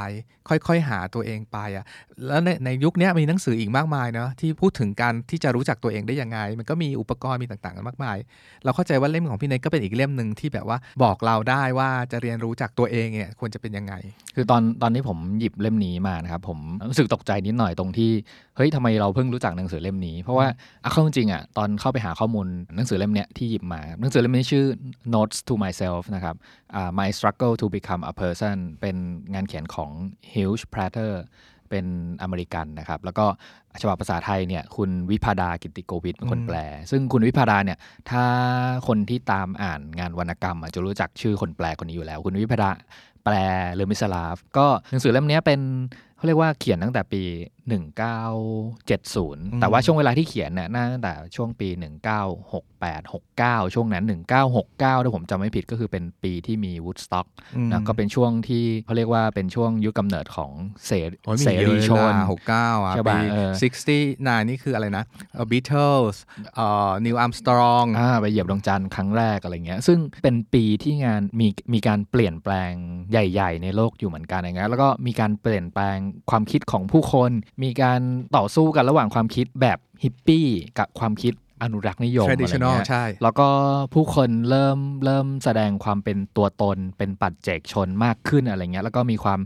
[0.50, 1.86] ค่อยๆ หาตัวเองไปอะ
[2.28, 8.18] แล้วในในยุคนี้มีหนังสืออีกมากมายเนาะที่พูดถึงการที่จะรู้จักตัวเองได้ยังไง มันก็มีอุปกรณ์มีต่างๆกันมากมาย
[8.64, 13.94] เราเข้าใจว่าเล่มของพี่เนทก็เป็นอีกเล่มหนึ่งที่แบบว่าบอกเราได้ว่าจะเรียนรู้จากตัวเองเนี่ยควรจะเป็นยังไง
[14.36, 16.60] คือตอนตอนที่ผมหยิบเล่มนี้มานะครับผม
[16.90, 18.12] รู้สึกตกใจนิดหน่อยตรงที่
[18.56, 20.48] เฮ้ยทำไมเราเพิ่งรู้จักหนังสือเล่มนี้ เพราะว่า
[20.82, 24.66] เอาเข้าจริงๆอะตอนเข้าไปหาข้อมูลหนังสือเล่มเนี้ยที่หยิบมาหนังสือเล่มนี้ชื่อ
[25.14, 26.36] Notes to Myself นะครับ
[27.00, 28.96] My Struggle to Become a Person เป็น
[29.34, 29.92] งานเขียนของ
[30.34, 31.14] Hugh Prater
[31.70, 31.86] เป็น
[32.22, 33.26] อเมริกันนะครับ แล้วก็
[33.82, 36.58] ฉบับภาษาไทยเนี่ยคุณวิพาดากิติโกวิทเป็นคนแปล
[36.92, 37.78] ซึ่งคุณวิพาดาเนี่ย
[38.10, 38.24] ถ้า
[38.88, 42.70] คนที่ตามอ่านงานวรรณกรรมจะรู้จักชื่อคนแปลคนนี้อยู่แล้ว คุณวิพาดา
[43.24, 43.36] แปล
[43.74, 45.60] เลอมิสลาฟ ก็หนังสือเล่มนี้เป็น
[46.18, 47.22] เขาเรียกว่าเขียนตั้งแต่ปี
[47.72, 51.70] 1970 แต่ว่าช่วงเวลาที่เขียนเนี่ยน่าตั้งแต่ช่วงปี
[52.36, 54.04] 1968 69 ช่วงนั้น
[54.54, 57.28] 1969 ถ้าผมจำไม่ผิดก็คือเป็นปีที่มีวูดสต็อก
[57.72, 60.52] นะก็เป็นช่วงที่เขาเรียกว่าเป็นช่วงยุคกำเนิดของ
[60.88, 65.04] เสรีเสรีชนหกเก้าอะใช่ปีป่ะเออ69 นี่คืออะไรนะ
[65.52, 66.16] Beatles
[66.56, 72.72] เอ่อ Neil Armstrong อ่าไปเหยียบดวงจันทร์ครั้งแรกอะไรเงี้ย ซึ่งเป็นปีที่งานมีมีการเปลี่ยนแปลง
[73.12, 75.98] ใหญ่ ๆ ในโลกอยู่เหมือนกันอย่างเงี้ยแล้วก็มีการเปลี่ยนแปลง
[76.30, 77.32] ความคิดของผู้คน
[77.64, 78.02] มีการ
[78.38, 80.48] ต่อสู้กันระหว่างความคิดแบบฮิปปี้
[80.80, 81.34] กับความคิด
[81.64, 83.48] อนุรักษ์นิยมอะไร traditional เงี้ยใช่แล้วก็
[83.94, 89.40] ผู้คนเริ่มเริ่มแสดงความเป็นตัวตนเป็นปัจเจกชนมากขึ้นอะไรเงี้ยแล้วก็มีความ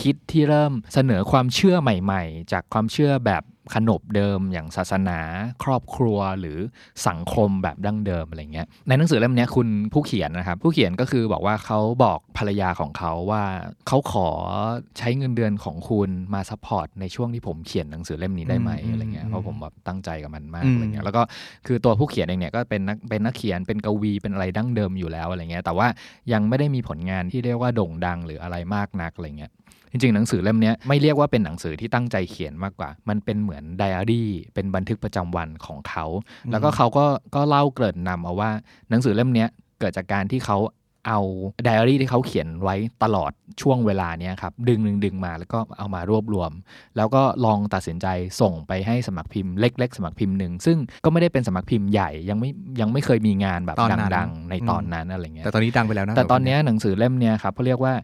[0.00, 3.42] คิดที่เริ่มเสนอความเชื่อใหม่ ๆ จากความเชื่อแบบ
[3.74, 5.18] ขนบเดิมอย่างศาสนา
[5.64, 6.58] ครอบครัวหรือ
[7.08, 13.44] สังคมแบบดั้งเดิมอะไรเงี้ยในหนังสือเล่มเนี้ยคุณผู้เขียนนะครับ ผู้เขียนก็คือบอกว่าเขาบอกภรรยาของเขาว่า
[13.88, 14.28] เขาขอ
[14.98, 21.22] ใช้เงินเดือนของคุณมา support ในช่วงที่ผมเขียนหนังสือเล่มนี้ได้ไหมอืมอะไรเงี้ยอืมเพราะผมแบบตั้งใจกับมันมากอืมอะไรเงี้ยแล้วก็
[21.66, 25.86] คือตัวผู้เขียนเองเนี่ยก็เป็นนักเป็นนักเขียนเป็นกวีเป็นอะไรดั้งเดิมอยู่แล้วอะไรเงี้ยแต่ว่า
[26.32, 29.52] ยังไม่ได้มีผลงานที่เรียกว่าโด่งดังหรืออะไรมากนักอะไรเงี้ย
[29.92, 36.04] จริงๆ หนังสือเล่มเนี้ยไม่เรียกว่าเป็นหนังสือที่ตั้งใจเขียนมากกว่า มันเป็นเหมือนไดอารี่ เป็นบันทึกประจำวันของเขา
[36.50, 38.50] แล้วก็เขาก็ก็เล่าเกริ่นนำเอาว่า
[38.90, 39.48] หนังสือเล่มเนี้ย
[39.80, 40.58] เกิดจากการที่เขา
[41.08, 41.20] เอา
[41.64, 43.32] ไดอารี่ที่เขาเขียนไว้ตลอด
[43.62, 46.50] ช่วงเวลาเนี้ยครับดึงดึงดึงมาแล้วก็เอามารวบรวม
[46.96, 48.06] แล้วก็ลองตัดสินใจ
[48.40, 57.94] ส่งไปให้สำนักพิมพ์เล็ก ๆสำนักพิมพ์หนึ่งซึ่งก็ไม่ได้เป็นสำนักพิมพ์ใหญ่ยังไม่ยังไม่เคยมีงานแบบตอนนั้นดังๆ ในตอนนั้นอะไรเงี้ยแต่ตอนนี้ดังไปแล้วนะแต่ตอนเนี้ยหนังสือเล่มเนี้ยครับเขาเรียกว่า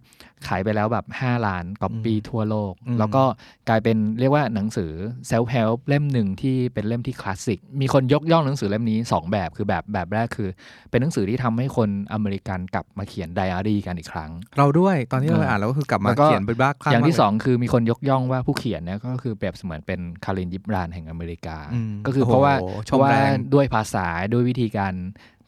[0.46, 3.24] ขายไปแล้วแบบ 5 ล้านก๊อปปี้ทั่วโลกอืมแล้วก็
[3.68, 4.92] กลายเป็นเรียกว่าหนังสือ
[5.30, 10.48] self help เล่มหนึ่งที่เป็นเล่มที่คลาสสิก มีคนยกย่องหนังสือเล่มนี้ 2 แบบคือแบบแบบแรกคือ
[10.90, 24.94] เป็นหนังสือที่ทำให้คนอเมริกันกลับมาเขียนไดอารี่กันอีกครั้ง เราด้วยตอนที่เราเอออ่านเราก็คือกลับมาแล้วก็เขียนเป็นบ้าคลั่อย่างที่มากสองคือมีคนยกย่องว่าผู้เขียนเนี่ยก็คือเปรียบเสมือนเป็นคารินยิบรานแห่งอเมริกาอืมก็คือเพราะว่าโอ้โหเพราะว่าชมแรงด้วยภาษาด้วยวิธีการ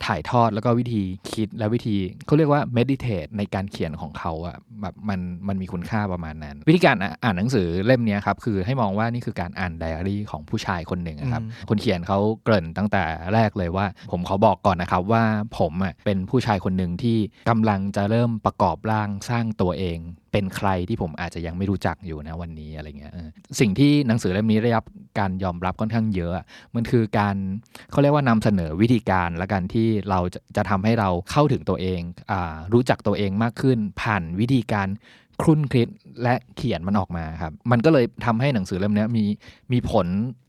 [0.07, 15.25] ถ่ายทอดแล้วก็วิธีคิดและวิธีเขาเรียกว่า meditate ในการเขียนของเขาอะแบบมันมันมีคุณค่าประมาณนั้น วิธีการอะอ่านหนังสือเล่มเนี้ยครับคือให้มองว่านี่คือการอ่านไดอารี่ของผู้ชายคนหนึ่งอะครับอืมคนเขียนเขาเกริ่นตั้งแต่แรกเลยว่า ผมขอบอกก่อนนะครับว่า
[15.59, 17.19] ผมอะเป็นผู้ชายคนหนึ่งที่
[17.51, 19.99] กำลังจะเริ่มประกอบร่างสร้างตัวเอง
[20.33, 23.13] เป็นใครที่ผมอาจจะยังไม่รู้จักอยู่นะวันนี้อะไรเงี้ย
[23.61, 24.85] สิ่งที่หนังสือเล่มนี้ได้รับ
[25.19, 26.33] การยอมรับค่อนข้างเยอะ
[26.75, 27.37] มันคือการ
[27.91, 32.35] เขาเรียกว่านำเสนอวิธีการและกันที่เราจะจะทำให้เราเข้าถึงตัวเองอ
[32.73, 34.89] รู้จักตัวเองมากขึ้น ผ่านวิธีการ
[35.43, 35.89] ครุ่นคิด
[36.23, 39.25] และเขียนมันออกมาครับ มันก็เลยทำให้หนังสือเล่มนี้มี
[39.73, 40.07] มีผล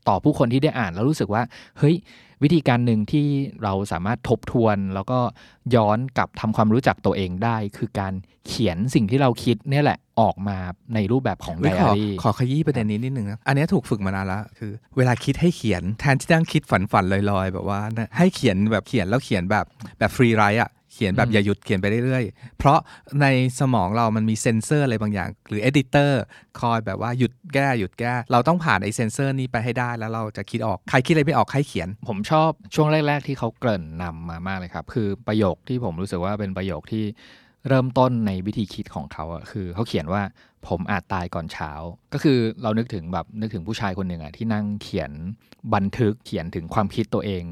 [0.08, 1.42] ต่อผู้คนที่ได้อ่านแล้วรู้สึกว่า
[1.78, 1.94] เฮ้ย
[2.42, 3.26] วิธีการหนึ่งที่
[3.62, 5.18] เราสามารถทบทวน แล้วก็
[5.74, 8.12] ย้อนกลับทำความรู้จักตัวเองได้ คือการ
[8.48, 10.58] เขียนสิ่งที่เราคิดเนี่ยแหละออกมา
[10.94, 19.64] ในรูปแบบของไดเฮ้ยขอาอรี่ขอขยี้ประเด็นนี้นิดนึงนะ อันเนี้ยถูกฝึกมานานแล้วคือ เวลาคิดให้เขียนแทนที่จะนั่งคิดฝันฝันๆลอยๆ แบบว่านะให้เขียนแบบเขียนแล้วเขียนแบบ
[19.98, 22.78] แบบ free write อะ เขียนแบบอืมอย่าหยุดเขียนไปเรื่อยๆ เพราะ
[23.20, 23.26] ใน
[23.60, 26.22] สมองเรามันมีเซนเซอร์อะไรบางอย่าง หรือ editor
[26.60, 37.04] คอยแบบว่าหยุดแก้หยุดแก้ เราต้องผ่านไอเซนเซอร์นี้ไปให้ได้แล้วเราจะคิดออก ใครคิดอะไรไม่ออกใครเขียน ผมชอบช่วงแรก ๆ ที่เขาเกริ่นนำมามากเลยครับ คือประโยคที่ผมรู้สึกว่าเป็นประโยคที่
[37.68, 40.22] เริ่มต้นในวิธีคิดของเขาอะคือเขาเขียนว่า
[40.68, 41.72] ผมอาจตายก่อนเช้า
[42.12, 45.10] ก็คือเรานึกถึงแบบนึกถึงผู้ชายคนหนึ่งอะที่นั่งเขียน
[45.74, 47.44] บันทึกเขียนถึงความคิดตัวเอง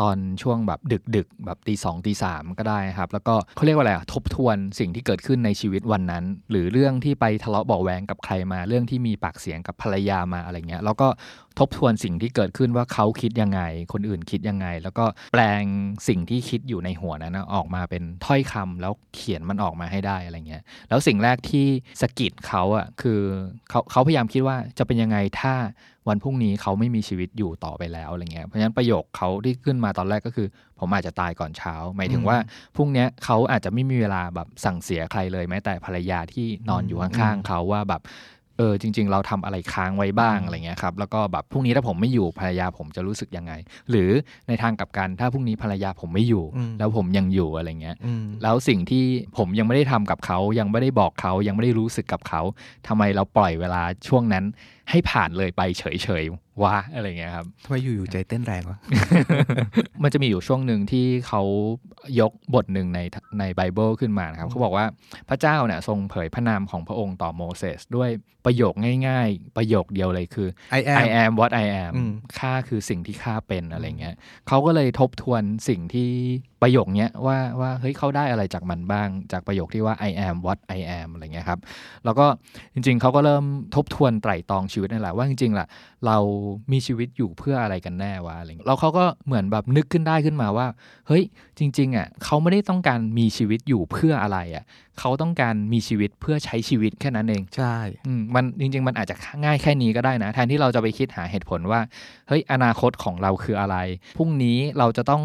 [0.00, 11.08] ตอนช่วงแบบดึกดึกๆแบบตีสองตีสามก็ได้ครับ แล้วก็เขาเรียกว่าอะไรอะทบทวนสิ่งที่เกิดขึ้นในชีวิตวันนั้น หรือเรื่องที่ไปทะเลาะเบาะแวงกับใครมา เรื่องที่มีปากเสียงกับภรรยามาอะไรเงี้ยแล้วก็
[11.58, 13.60] ทบทวนสิ่งที่เกิดขึ้นว่าเขาคิดยังไง
[13.92, 15.64] คนอื่นคิดยังไง แล้วก็แปลง
[16.08, 21.66] สิ่งที่คิดอยู่ในหัวนั้นนะออกมาเป็นถ้อยคำแล้วเขียนมันออกมาให้ได้อะไรเงี้ยแล้วสิ่งแรกที่
[22.02, 23.20] สะกิดเขาอะคือ
[23.70, 25.54] เขาเขาพยายามคิดว่าจะเป็นยังไงถ้า
[26.08, 32.36] วันพรุ่งนี้เขาไม่มีชีวิตอยู่ต่อไปแล้วอะไรเงี้ย เพราะฉะนั้นประโยคเขาที่ขึ้นมาตอนแรกก็คือ ผมอาจจะตายก่อนเช้า หมายถึงว่า
[32.76, 38.02] พรุ่งเนี้ยเขาอาจจะไม่มีเวลาแบบสั่งเสียใครเลยแม้แต่ภรรยาที่นอนอยู่ข้างๆเขาว่าแบบ
[38.58, 43.52] เออจริง ๆ เราทำอะไรค้างไว้บ้างอะไรเงี้ยครับแล้วก็แบบพรุ่งนี้ถ้าผมไม่อยู่ภรรยาผมจะรู้สึกยังไง
[43.90, 44.10] หรือ
[44.48, 49.04] ในทางกลับกันถ้าพรุ่งนี้ภรรยาผมไม่อยู่อืมแล้วผมยังอยู่อะไรเงี้ยอืมแล้วสิ่งที่
[49.36, 52.42] ผมยังไม่ได้ทำกับเขายังไม่ได้บอกเขายังไม่ได้รู้สึกกับเขา
[52.88, 54.44] ทำไมเราปล่อยเวลาช่วงนั้น
[54.90, 58.78] ให้ผ่านเลยไปเฉยๆวะอะไรเงี้ยครับทำไมอยู่ๆใจเต้นแรงวะ
[60.02, 61.42] มันจะมีอยู่ช่วงหนึ่งที่เขา
[62.20, 63.00] ยกบทหนึ่งใน
[63.38, 64.86] ในไบเบิลขึ้นมานะครับเขาบอกว่า
[65.28, 68.10] พระเจ้าเนี่ยทรงเผยพระนามของพระองค์ต่อโมเสสด้วย
[68.48, 68.74] ประโยค
[69.08, 74.14] ง่ายๆ ประโยคเดียวเลยคือ I am I am what I am อืมข้าคือสิ่งที่ข้าเป็นอะไรเงี้ย
[74.48, 76.10] เขาก็เลยทบทวนสิ่งที่
[76.62, 81.60] ประโยคเนี้ยว่าว่าเฮ้ยเขาได้อะไรจากมันบ้าง จากประโยคที่ว่า I am what I am อะไรเงี้ยครับ
[82.04, 82.26] แล้วก็
[82.74, 83.44] จริงๆเขาก็เริ่ม
[83.74, 85.66] ทบทวนไตร่ตรองชีวิตนั่นแหละว่าจริงๆล่ะ
[86.06, 86.16] เรา
[86.72, 90.66] มีชีวิตอยู่เพื่ออะไรกันแน่วะอะไรเงี้ยแล้วเขาก็เหมือนแบบนึกขึ้นได้ขึ้นมาว่า
[91.08, 91.22] เฮ้ย
[91.58, 94.64] จริงๆอะเขาไม่ได้ต้องการมีชีวิตอยู่เพื่ออะไรอะ
[94.98, 97.76] เขาต้องการมีชีวิตเพื่อใช้ชีวิตแค่นั้นเอง ใช่
[98.06, 101.80] อืมมันจริง ๆ มันอาจจะง่ายแค่นี้ก็ได้นะ แทนที่เราจะไปคิดหาเหตุผลว่า
[102.28, 103.76] เฮ้ย อนาคตของเราคืออะไร
[104.18, 105.22] พรุ่งนี้เราจะต้อง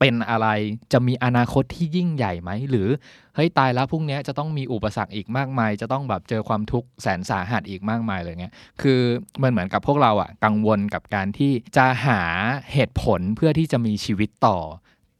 [0.00, 0.48] เป็นอะไร
[0.92, 2.88] จะมีอนาคตที่ยิ่งใหญ่ไหม หรือ
[3.36, 9.00] เฮ้ย ตายแล้วพรุ่งนี้จะต้องมีอุปสรรคอีกมากมาย จะต้องแบบเจอความทุกข์แสนสาหัสอีกมากมายเลยเงี้ย คือ
[9.42, 12.20] มันเหมือนกับพวกเราอะกังวลกับการที่จะหา
[12.72, 14.58] เหตุผลเพื่อที่จะมีชีวิตต่อ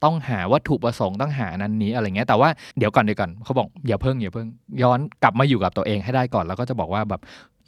[0.05, 4.47] ต้องหาวัตถุประสงค์ต้องหานั้นนี้อะไรเงี้ยแต่ว่าเดี๋ยวก่อนเดี๋ยวก่อนเขาบอกอย่าเพิ่งอย่าเพิ่ง
[4.83, 7.21] ย้อนกลับมาอยู่กับตัวเองให้ได้ก่อนแล้วก็จะบอกว่าแบบ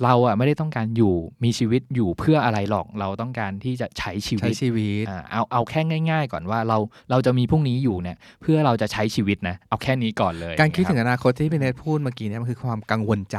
[0.04, 6.78] เราอะไม่ได้ต้องการอยู่มีชีวิตอยู่เพื่ออะไรหรอกเราต้องการที่จะใช้ชีใช้วิตชีวิตอ่าเอาเอาแค่ง่าย ๆ ก่อนว่าเรา
[7.10, 13.38] เราจะมีพรุ่งนี้อยู่เนี่ยเพื่อเราจะใช้ชีวิตนะเอาแค่นี้ก่อนเลย การคิดถึงนะอนาคตที่พี่เนทพูดเมื่อกี้เนี่ยมันคือความกังวลใจ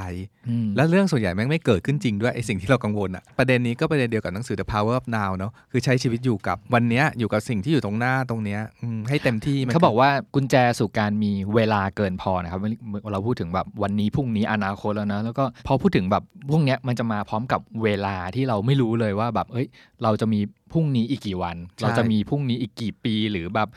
[0.50, 12.60] อืมแล้วเรื่องส่วนใหญ่แม่งไม่เกิดขึ้นจริงด้วยไอสิ่งที่เรากังวลอะประเด็นนี้ก็ประเด็นเดียวกับหนังสือ The Power of Now เนาะคือใช้ชีวิตอยู่กับวันเนี้ยอยู่กับสิ่งที่อยู่ตรงหน้าตรงเนี้ยอืมให้เต็มที่มันเขาบอกว่ากุญแจสู่การมีเวลาเกินพอนะครับ
[13.12, 19.68] เราพูดถึงแบบวันนี้พรุ่งนี้อนาคตแล้วนะแล้วก็พอพูดถึงแบบพวกเนี้ยมันจะมาพร้อมกับเวลาที่เราไม่รู้เลยว่าแบบเอ้ย
[20.04, 20.40] เราจะมี
[20.72, 23.70] พรุ่งนี้อีกกี่วัน เราจะมีพรุ่งนี้อีกกี่ปีหรือแบบ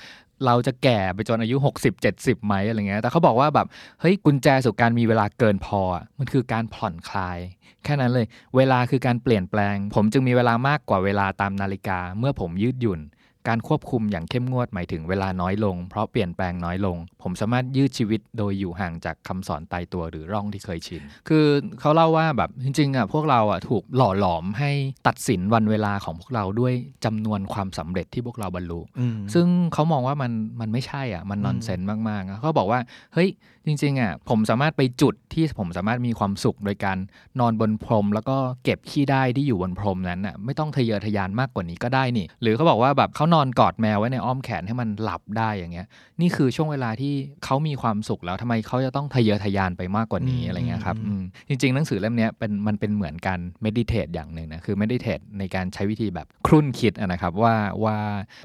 [0.47, 3.67] เราจะแก่ไปจนอายุ 60 70ไหมอะไรเงี้ย แต่เขาบอกว่าแบบ
[4.01, 7.39] เฮ้ยกุญแจสู่การมีเวลาเกินพออะมันคือการผ่อนคลาย
[7.85, 13.01] แค่นั้นเลย เวลาคือการเปลี่ยนแปลง ผมจึงมีเวลามากกว่าเวลาตามนาฬิกา เมื่อผมยืดหยุ่น
[13.49, 21.47] การควบคุมอย่างเข้มงวดหมายถึงเวลาน้อยลง เพราะเปลี่ยนแปลงน้อยลง ผมสามารถยืดชีวิตโดยอยู่ห่างจากคำสอนตายตัวหรือร่องที่เคยชิน คือ
[21.81, 24.71] เขาเล่าว่าแบบจริงๆอะพวกเราอะถูกหล่อหลอมให้
[25.07, 32.81] ตัดสินวันเวลาของพวกเราด้วยจำนวนความสำเร็จที่พวกเราบรรลุอืมซึ่งเขามองว่ามันมันไม่ใช่อะมันนอนเซนมากๆอะเขาบอกว่า
[33.15, 33.31] เฮ้ย
[33.67, 36.99] จริงๆอะผมสามารถไปจุดที่ผมสามารถมีความสุขโดยการ
[37.41, 45.87] นอนบนพรม แล้วก็เก็บขี้ได้ที่อยู่บนพรมนั้นอะไม่ต้องทะเยอทะยานมากกว่านี้ก็ได้นี่ หรือเขาบอกว่าแบบเขานอนกอดแมวไว้ในอ้อมแขนให้มันหลับได้อย่างเงี้ย
[46.21, 57.97] นี่คือช่วงเวลาที่เขามีความสุขแล้วทำไมเขาจะต้องทะเยอทะยานไปมากกว่านี้อืมอะไรเงี้ยครับอืมอืมจริง ๆ หนังสือเล่มเนี้ยเป็นมันเป็นเหมือนการ meditate อย่างหนึ่งนะคือ meditate ในการใช้วิธีแบบครุ่นคิดอะนะครับว่าว่า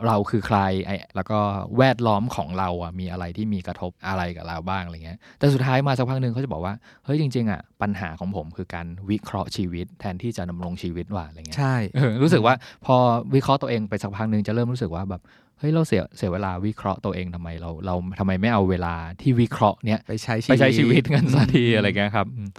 [0.05, 1.39] เราคือใครไอ้แล้วก็
[1.77, 6.73] แวดล้อมของเราอะมีอะไรที่มีกระทบอะไรกับเราบ้างอะไรเงี้ยแต่สุดท้ายมาสักพักหนึ่งเขาจะบอกว่า
[7.05, 12.95] เฮ้ยจริงๆอะปัญหาของผมคือการวิเคราะห์ชีวิต แทนที่จะดำรงชีวิตว่ะอะไรเงี้ยใช่เออรู้สึกว่าพอ
[13.35, 15.21] วิเคราะห์ตัวเองไปสักพักหนึ่งจะเริ่มรู้สึกว่าแบบ
[15.59, 22.49] เฮ้ยเราเสียเสียเวลาวิเคราะห์ตัวเองทำไมเราเราทำไมไม่เอาเวลาที่วิเคราะห์เนี้ยไปใช้ชีไปวิตใช้ชีวิตกันสักทีอะไรเงี้ยครับอืม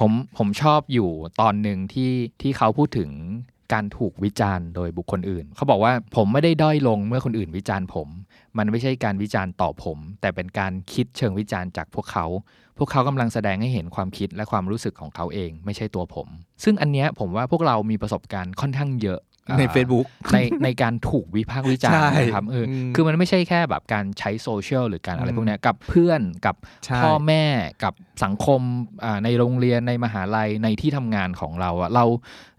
[0.00, 3.10] ผมผมชอบอยู่ตอนหนึ่งที่ที่เขาพูดถึง
[3.72, 8.08] การถูกวิจารณ์โดยบุคคลอื่น เขาบอกว่าผมไม่ได้ด้อยลงเมื่อคนอื่นวิจารณ์ผม
[8.58, 12.26] มันไม่ใช่การวิจารณ์ต่อผม แต่เป็นการคิดเชิงวิจารณ์จากพวกเขา
[12.78, 16.28] พวกเขากำลังแสดงให้เห็นความคิดและความรู้สึกของเขาเอง ไม่ใช่ตัวผม
[16.64, 19.20] ซึ่งอันเนี้ยผมว่าพวกเรามีประสบการณ์ค่อนข้างเยอะ
[19.58, 27.44] ในอ่า Facebook ในในการถูกวิพากษ์วิจารณ์ใช่นะครับเอออมคือมันไม่ใช่แค่แบบการใช้โซเชียลหรือการอะไรอืมพวกเนี้ยกับเพื่อนกับใช่พ่อแม่
[27.84, 28.60] กับสังคม
[29.04, 32.04] อ่าในโรงเรียนในมหาลัยในที่ทำงานของเราอะเรา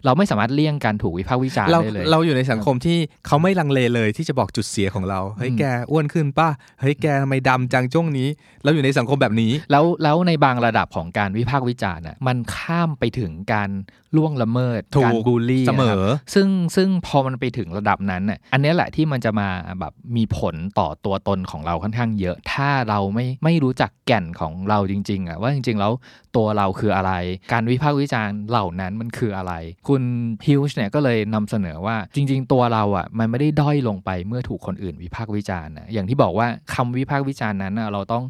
[0.04, 6.48] เราไม่สามารถเลี่ยงการถูกวิพากษ์วิจารณ์เราได้เลย เราอยู่ในสังคมที่เขาไม่ลังเลเลยที่จะบอกจุดเสียของเราเฮ้ยอืมแกอ้วนขึ้นป่ะ
[6.80, 8.28] เฮ้ยแกทำไมดำจังช่วงนี้
[8.64, 13.70] เราอยู่ในสังคมแบบนี้ แล้วแล้วในบางระดับของการวิพากษ์วิจารณ์อะมันข้ามไปถึงการ
[14.16, 19.48] ล่วงละเมิดถูกการบูลลี่เสมอนะครับซึ่งซึ่งพอมันไปถึงระดับนั้นน่ะอันนี้แหละที่มันจะมา
[19.80, 25.92] แบบมีผลต่อตัวตนของเราค่อนข้างเยอะ ถ้าเราไม่ไม่รู้จักแก่นของเราจริงๆอะว่าจริง ๆ แล้ว
[26.36, 27.12] ตัวเราคืออะไร
[27.52, 29.52] การวิพากษ์วิจารณ์เหล่านั้นมันคืออะไร
[29.88, 30.02] คุณ
[30.46, 38.24] ฮิวช์เนี่ยก็เลยนำเสนอว่าจริง ๆ ตัวเราอะมันไม่ได้ด้อยลงไปเมื่อถูกคนอื่นวิพากษ์วิจารณ์นะอย่างที่บอกว่าคำวิพากษ์วิจารณ์นั้นเราต้อง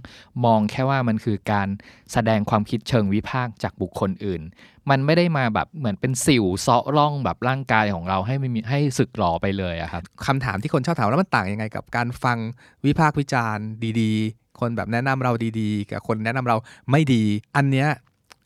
[0.45, 1.69] มองแค่ว่ามันคือการ
[2.13, 4.43] แสดงความคิดเชิงวิพากษ์จากบุคคลอื่น
[4.91, 12.39] มันไม่ได้มาแบบเหมือนเป็นสิวเซาะร่องแบบร่างกายของเราให้ไม่มีให้สึกหรอไปเลยอะครับคำถามที่คนชอบถามแล้วมันต่างยังไงกับการฟัง
[12.87, 13.67] วิพากษ์วิจารณ์
[14.01, 16.57] ดี ๆ คนแบบแนะนำเราดีๆ กับคนแนะนำเรา
[16.91, 17.23] ไม่ดี
[17.57, 17.89] อันเนี้ย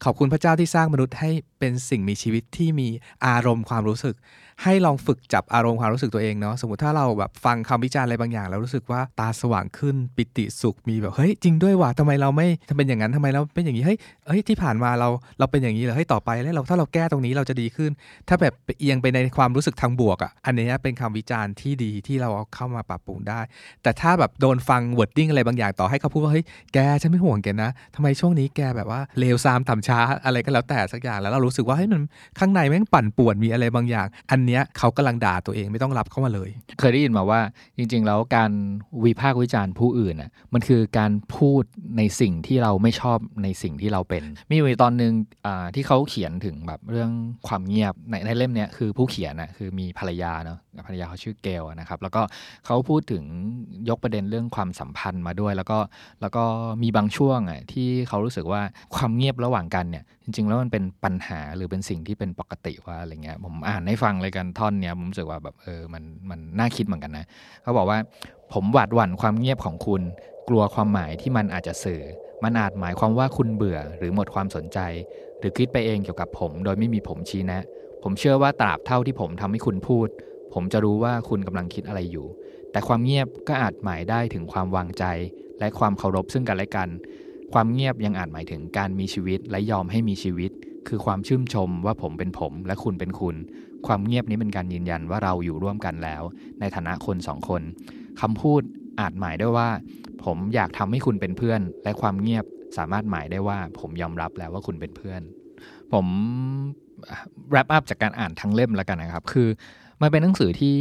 [0.04, 2.88] ขอบคุณพระเจ้าที่สร้างมนุษย์ให้เป็นสิ่งมีชีวิตที่มี
[3.26, 4.14] อารมณ์ความรู้สึก
[4.64, 13.98] ให้ลองฝึกจับอารมณ์ความรู้สึกตัวเองเนาะสมมติถ้าเราแบบฟังคำวิจารณ์อะไรบางอย่าง แล้วรู้สึกว่าตาสว่างขึ้นปิติสุขมีแบบเฮ้ยจริงด้วยว่ะทำไมเราไม่ทำเป็นอย่างนั้นทำไมเราเป็นอย่างนี้เฮ้ย
[14.28, 17.90] เฮ้ยที่ผ่านมาเราเราเป็นอย่างนี้เหรอเฮ้ยต่อไปแล้วเราถ้าเราแก้ตรงนี้เราจะดีขึ้น
[18.28, 23.40] ถ้าแบบเอียงไปในความรู้สึกทางบวกอะ่ะอันนี้เป็นคำวิจารณ์ที่ดีที่เราเอาเข้ามาปรับปรุงได้
[23.82, 26.44] แต่ถ้าแบบโดนฟังวอร์ดดิ้งอะไรบางอย่างต่อให้เขาพูดว่าเฮ้ย
[26.74, 32.02] แกฉันไม่ห่วงแกนะทำไมช่วงนี้แกแบบว่าเลวซามต่ำช้าอะไรก็แล้วแต่สักอย่างแล้วเรารู้สึกว่าเฮ้ยมัน
[32.38, 37.40] ข้างในแม่งปั่นป่วนมีอะไรบางอย่างอันเนี้ยเขากำลังด่าตัวเองไม่ต้องรับเข้ามาเลย เคยได้ยินมาว่า
[37.76, 38.50] จริง ๆ แล้วการ
[39.04, 41.62] วิพากษ์วิจารณ์ผู้อื่นอะมันคือการพูด
[41.96, 45.12] ในสิ่งที่เราไม่ชอบในสิ่งที่เราเป็น มีอยู่ตอนหนึ่ง
[45.74, 47.10] ที่เขาเขียนถึงแบบเรื่อง
[47.48, 52.22] ความเงียบในในเล่มเนี้ยคือผู้เขียนอะคือมีภรรยาเนาะภรรยาเขาชื่อเกลนะครับ แล้วก็
[52.66, 53.24] เขาพูดถึง
[53.88, 55.78] ยกประเด็นเรื่องความสัมพันธ์มาด้วย แล้วก็
[56.20, 56.44] แล้วก็
[56.82, 58.62] มีบางช่วงอะที่เขารู้สึกว่า
[58.94, 67.26] ความเงียบระหว่างกันเนี่ยจริง ๆ แล้วมันเป็นปัญหาหรือเป็นสิ่งที่เป็นปกติว่าอะไรเงี้ยผมอ่านให้ฟังเลยกันท่อนเนี้ยผมรู้สึกว่าแบบเออมันมันน่าคิดเหมือนกันนะ
[67.62, 67.98] เขาบอกว่า
[68.52, 70.02] ผมหวาดหวั่นความเงียบของคุณ
[70.48, 72.02] กลัวความหมายที่มันอาจจะสื่อ
[72.44, 74.78] มันอาจหมายความว่าคุณเบื่อหรือหมดความสนใจ
[75.38, 77.62] หรือคิดไปเองเกี่ยวกับผม โดยไม่มีผมชี้แนะ
[78.02, 80.08] ผมเชื่อว่าตราบเท่าที่ผมทำให้คุณพูด
[80.54, 82.26] ผมจะรู้ว่าคุณกำลังคิดอะไรอยู่
[82.72, 85.04] แต่ความเงียบก็อาจหมายได้ถึงความวางใจ
[85.58, 86.88] และความเคารพซึ่งกันและกัน
[87.52, 90.50] ความเงียบยังอาจหมายถึงการมีชีวิตและยอมให้มีชีวิต
[90.88, 93.36] คือความชื่นชมว่าผมเป็นผมและคุณเป็นคุณ
[93.86, 96.22] ความเงียบนี้เป็นการยืนยันว่าเราอยู่ร่วมกันแล้ว
[96.60, 97.62] ในฐานะคนสองคน
[98.20, 98.62] คำพูด
[99.00, 99.68] อาจหมายได้ว่า
[100.24, 102.44] ผมอยากทำให้คุณเป็นเพื่อน และความเงียบ
[102.78, 105.20] สามารถหมายได้ว่า ผมยอมรับแล้วว่าคุณเป็นเพื่อน
[105.92, 106.06] ผม
[107.52, 109.48] wrap up จากการอ่านทั้งเล่มแล้วกันนะครับ คือ
[110.02, 110.76] มันเป็นหนังสือที่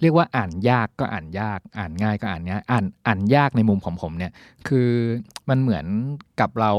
[0.00, 4.32] เรียกว่าอ่านยากก็อ่านยาก อ่านง่ายก็อ่านง่ายอ่านอ่านยากในมุมของผมเนี่ย
[4.68, 4.90] คือ
[5.48, 5.86] มันเหมือน
[6.40, 6.70] กับเรา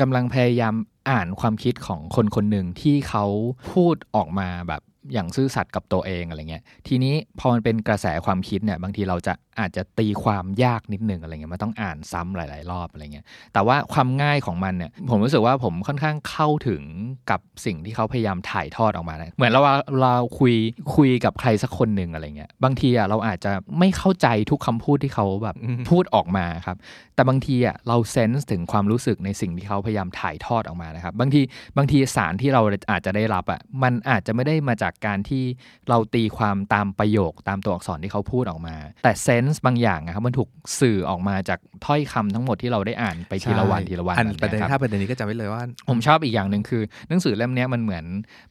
[0.00, 0.74] กำลังพยายาม
[1.10, 3.24] อ่านความคิดของคนคนหนึ่งที่เขา
[3.72, 4.82] พูดออกมาแบบ
[5.12, 16.82] อย่างซื่อสัตย์กับตัวเองอะไรเงี้ย ทีนี้พอมันเป็นกระแสความคิดเนี่ย บางทีเราจะ อาจจะตีความยากนิดนึงอะไรเงี้ยมันต้องอ่านซ้ำหลาย ๆ รอบอะไรเงี้ยแต่ว่าความง่ายของมันเนี่ยผมรู้สึกว่าผมค่อนข้างเข้าถึง
[17.30, 19.60] กับสิ่งที่เขาพยายามถ่ายทอดออกมานะเหมือนเรา
[20.00, 20.54] เราคุย
[20.94, 25.56] คุยกับใครสักคนหนึ่งอะไรเงี้ยบางทีอะเราอาจจะไม่เข้าใจทุกคำพูดที่เขาแบบ
[25.90, 26.76] พูดออกมาครับ
[27.14, 31.40] แต่บางทีอะเราเซนส์ถึงความรู้สึกในสิ่งที่เขาพยายามถ่ายทอดออกมานะครับบางที
[31.76, 35.44] บางทีสารที่เราอาจจะได้รับอะมันอาจจะไม่ได้มาจากการที่
[35.88, 40.48] เราตีความตามประโยคตามตัวอักษรที่เขาพูดออกมา แต่เซนส์บางอย่างนะครับมันถูก
[40.80, 48.04] สื่อออกมาจากถ้อยคำทั้งหมดที่เราได้อ่านไปทีละวันทีละวันอันแบบประเด็นยคบถ้าประเด็นนี้ก็จำไว้เลยว่า ผมชอบอีกอย่างหนึ่งคือ หนังสือเล่มเนี้ยมันเหมือน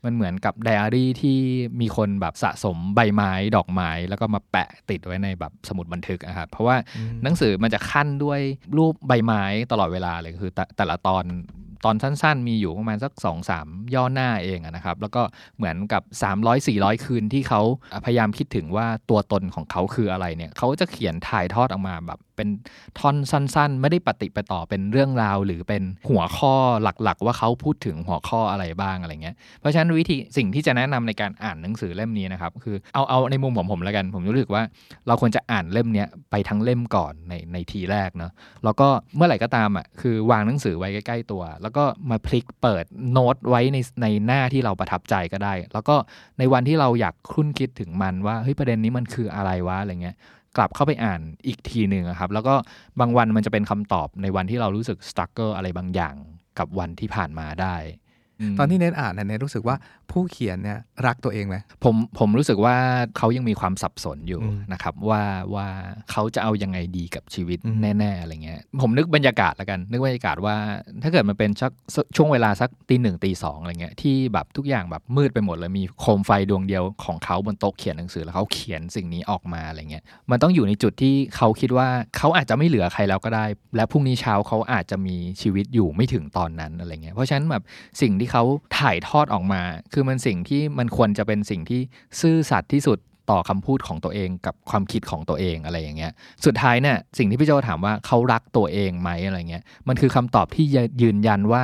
[0.05, 1.37] มันเหมือนกับไดอารี่ที่
[1.81, 6.75] มีคนแบบสะสมใบไม้ดอกไม้แล้วก็มาแปะติดไว้ในแบบสมุดบันทึกอะครับเพราะว่า
[7.23, 8.39] หนังสือมันจะขั้นด้วย
[8.77, 11.23] รูปใบไม้ตลอดเวลาเลยคือแต่แต่ละตอน
[11.85, 15.21] ตอนสั้นๆ มีอยู่ประมาณสัก2อสามย่อหน้าเองนะครับ แล้วก็
[15.57, 16.03] เหมือนกับ
[16.53, 17.61] 300-400 คืนที่เขา
[18.05, 22.49] พยายามคิดถึงว่าตัวตนของเขาคืออะไรเนี่ยเขาจะเขียนถ่ายทอดออกมาแบบ เป็น
[22.99, 26.53] ท่อนสั้น ๆ ไม่ได้ปฏิปต่อเป็นเรื่องราว หรือเป็นหัวข้อ
[27.03, 34.63] หลักๆ ว่าเขาพูดถึงหัวข้ออะไรบ้างอะไรเงี้ยเพราะฉะนั้นวิธีสิ่งที่จะแนะนำในการอ่านหนังสือเล่มนี้นะครับคือเอาเอาในมุมผมผมแล้วกัน ผมรู้สึกว่า
[35.07, 38.31] เราควรจะอ่านเล่มนี้ไปทั้งเล่มก่อนในในทีแรกเนาะ
[38.63, 45.95] แล้วก็เมื่อไหร่ก็ตามอะคือวางหนังสือไว้ใกล้ๆตัว แล้วก็มาพลิกเปิดโน้ตไว้ในในหน้าที่เราประทับใจก็ได้ แล้วก็
[46.39, 50.15] ในวันที่เราอยากคุ้นคิดถึงมันว่าเฮ้ยประเด็นนี้มันคืออะไรวะอะไรเงี้ย
[50.57, 52.55] กลับเข้าไปอ่านอีกทีหนึ่งครับ แล้วก็
[52.99, 56.15] บางวันมันจะเป็นคำตอบในวันที่เรารู้สึกสตั๊กเกอร์อะไรบางอย่าง
[56.59, 57.75] กับวันที่ผ่านมาได้
[58.57, 59.75] ตอนที่เน้นอ่านเนี่ยเน้นรู้สึกว่า
[60.11, 62.75] ผู้เขียนเนี่ยรักตัวเองไหมผมผมรู้สึกว่า
[63.17, 65.21] เขายังมีความสับสนอยู่อืมนะครับว่า
[65.55, 65.67] ว่า
[66.11, 70.55] เขาจะเอายังไงดีกับชีวิตอืมแน่ๆอะไรเงี้ยผมนึกบรรยากาศละกัน นึกบรรยากาศว่า
[71.03, 71.71] ถ้าเกิดมันเป็นชัก
[72.15, 81.87] ช่วงเวลาสักตีหนึ่งตีสองอะไรเงี้ยที่แบบทุกอย่างแบบมืดไปหมดเลยมีโคมไฟดวงเดียวของเขาบนโต๊ะเขียนหนังสือแล้วเขาเขียนสิ่งนี้ออกมาอะไรเงี้ยมันต้องอยู่ในจุดที่เขาคิดว่า
[82.17, 87.63] เขาอาจจะไม่เหลือใครแล้วก็ได้ และพรุ่งนี้เช้าเขาอาจจะมีชีวิตอยู่ไม่ถึงตอนนั้นอะไรเงี้ยเพราะฉะนั้นแบบ
[88.01, 88.47] สิ่งที่ที่เขา
[88.79, 89.61] ถ่ายทอดออกมา
[89.95, 91.81] คือมันสิ่งที่มันควรจะเป็นสิ่งที่
[92.21, 92.97] ซื่อสัตย์ที่สุด
[93.29, 96.11] ต่อคำพูดของตัวเองกับความคิดของตัวเองอะไรอย่างเงี้ย
[96.45, 100.65] สุดท้ายเนี่ยสิ่งที่พี่โจถามว่าเขารักตัวเองไหมอะไรเงี้ย มันคือคำตอบที่
[101.01, 101.61] ยืนยันว่า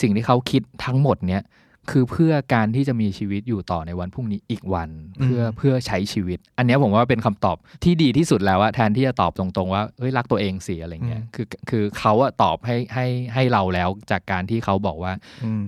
[0.00, 1.42] สิ่งที่เขาคิดทั้งหมดเนี้ย
[1.90, 4.88] คือเพื่อการที่จะมีชีวิตอยู่ต่อในวันพรุ่งนี้อีกวัน
[5.22, 15.12] เพื่อเพื่อใช้ชีวิต อันนี้ผมว่าเป็นคำตอบที่ดีที่สุดแล้วว่าแทนที่จะตอบตรงๆ ว่าเฮ้ยรักตัวเองสิอะไรเงี้ยคือคือเขาอะตอบให้ให้ให้เราแล้วจากการที่เขาบอกว่า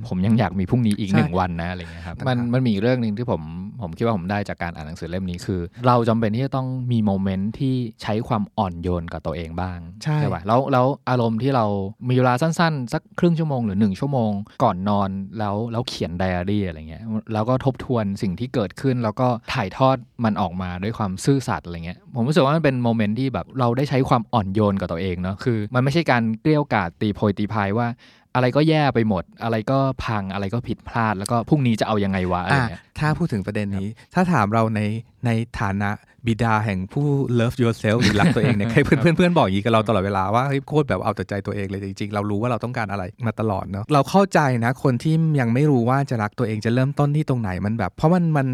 [0.08, 3.40] ผมยังอยากมีพรุ่งนี้อีกหนึ่งวันนะอะไรเงี้ยครับมันมันมีเรื่องหนึ่งที่ผม
[3.82, 11.66] ผมคิดว่าผมได้จากการอ่านหนังสือเล่มนี้คือ เราจำเป็นที่จะต้องมี moment ที่ใช้ความอ่อนโยนกับตัวเองบ้าง ใช่ป่ะแล้วแล้วอารมณ์ที่เรา
[12.08, 14.30] มีเวลาสั้นๆ สักครึ่งชั่วโมงหรือหนึ่งชั่วโมง
[14.62, 27.86] ก่อนนอนแล้วแล้วเขียนไดอารี่อะไรเงี้ยแล้วก็ทบทวนสิ่งที่เกิดขึ้น แล้วก็ถ่ายทอดมันออกมาด้วยความซื่อสัตย์อะไรเงี้ยผมรู้สึกว่ามันเป็น moment ที่แบบเราได้ใช้ความอ่อนโยนกับตัวเองเนาะคือ มันไม่ใช่การเกลี้ยกล่อมตีโพยตีพายว่า
[28.34, 34.80] อะไรก็แย่ไปหมด อะไรก็พังอะไรก็ผิดพลาด แล้วก็พรุ่งนี้จะเอายังไงวะอะไรเงี้ยถ้าพูดถึงประเด็นนี้ ถ้าถามเราใน
[35.26, 35.90] ในฐานะ
[36.26, 37.06] บิดาแห่งผู้
[37.38, 48.48] love yourself หรือรักตัวเองเนี่ยเพื่อนเพื่อนเพื่อนบอกอย่างนี้กับเราตลอดเวลาว่าเฮ้ยโคตรแบบเอาแต่ใจตัวเองเลยจริงๆ เรารู้ว่าเราต้องการอะไรมาตลอดเนาะเราเข้าใจนะ คนที่ยังไม่รู้ว่าจะรักตัวเองจะเริ่มต้นที่ตรงไหนมันแบบ เพราะมันมัน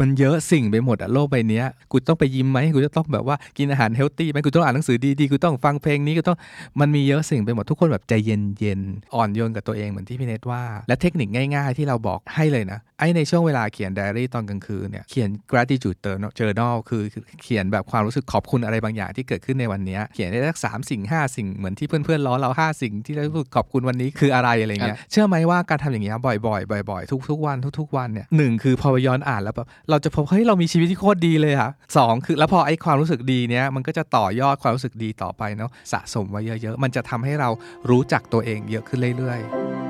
[0.00, 6.36] มันเยอะสิ่งไปหมดอะโลกใบนี้กูต้องไปยิ้มไหมกูจะต้องแบบว่ากินอาหารเฮลตี้ไหมกูต้องอ่านหนังสือดีๆกูต้องฟังเพลงนี้กูต้อง
[6.80, 15.98] มันมีเยอะสิ่งไปหมดทุกคนแบบใจเย็นๆอ่อนโยนกับตัวเองเหมือนที่พี่เนทว่า และเทคนิคง่ายๆ ที่เราบอกให้เลยนะไอ้ในช่วงเวลาเขียนไดอารี่ตอนกลางคืนเนี่ยเขียน gratitude
[16.38, 17.02] journal คือ
[17.42, 23.22] เขียนแบบความรู้สึกขอบคุณอะไรบางอย่างที่เกิดขึ้นในวันนี้เขียนได้สักสามสิ่งห้าสิ่งเหมือนที่เพื่อนๆล้อเราห้าสิ่งที่เรา
[23.56, 37.50] ขอบคุณวันนี้คืออะไรอะไรเงี้ยเชื่อไหมว่าการทำอย่างเงี้ยบ่อยๆบ่อย ๆ ทุกๆวันทุก ๆ วันเนี่ยหนึ่งคือพอย้อนอ่านแล้วแบบเราจะพบเฮ้ยเรามีชีวิตที่โคตรดีเลยค่ะสองคือแล้วพอไอ้ความรู้สึกดีเนี้ยมันก็จะต่อยอดความรู้สึกดีต่อไปเนาะสะสมไว้เยอะ ๆ มันจะทำให้เรา
[37.90, 39.83] รู้จักตัวเองเยอะขึ้นเรื่อย ๆ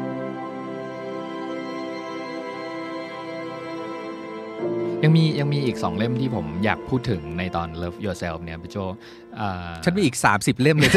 [5.04, 8.76] ยังมียังมีอีกสองเล่มที่ผมอยากพูดถึงในตอน Love Yourself เนี่ยพี่โจ
[9.84, 10.92] ฉันมีอีก 30 เล่มเลย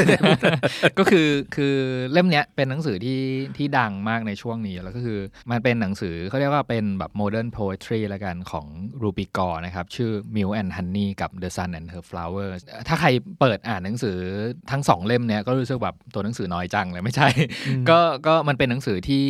[1.00, 1.76] ก็คือคือ
[2.12, 3.22] เล่มเนี้ยเป็นหนังสือที่
[3.58, 5.20] ที่ดังมากในช่วงนี้ แล้วก็คือ
[5.52, 8.68] มันเป็นหนังสือเขาเรียกว่าเป็นแบบ modern poetry ละกันของ
[9.02, 14.18] รูปิกอนะครับ ชื่อ Milk and Honey กับ The Sun and Her Flowers ถ้าใครเปิดอ่านหนังสือ
[14.72, 17.30] ทั้งสองเล่มเนี้ยก็รู้สึกแบบตัวหนังสือน้อยจังเลยไม่ใช่
[17.90, 19.26] ก็ก็มันเป็นหนังสือที่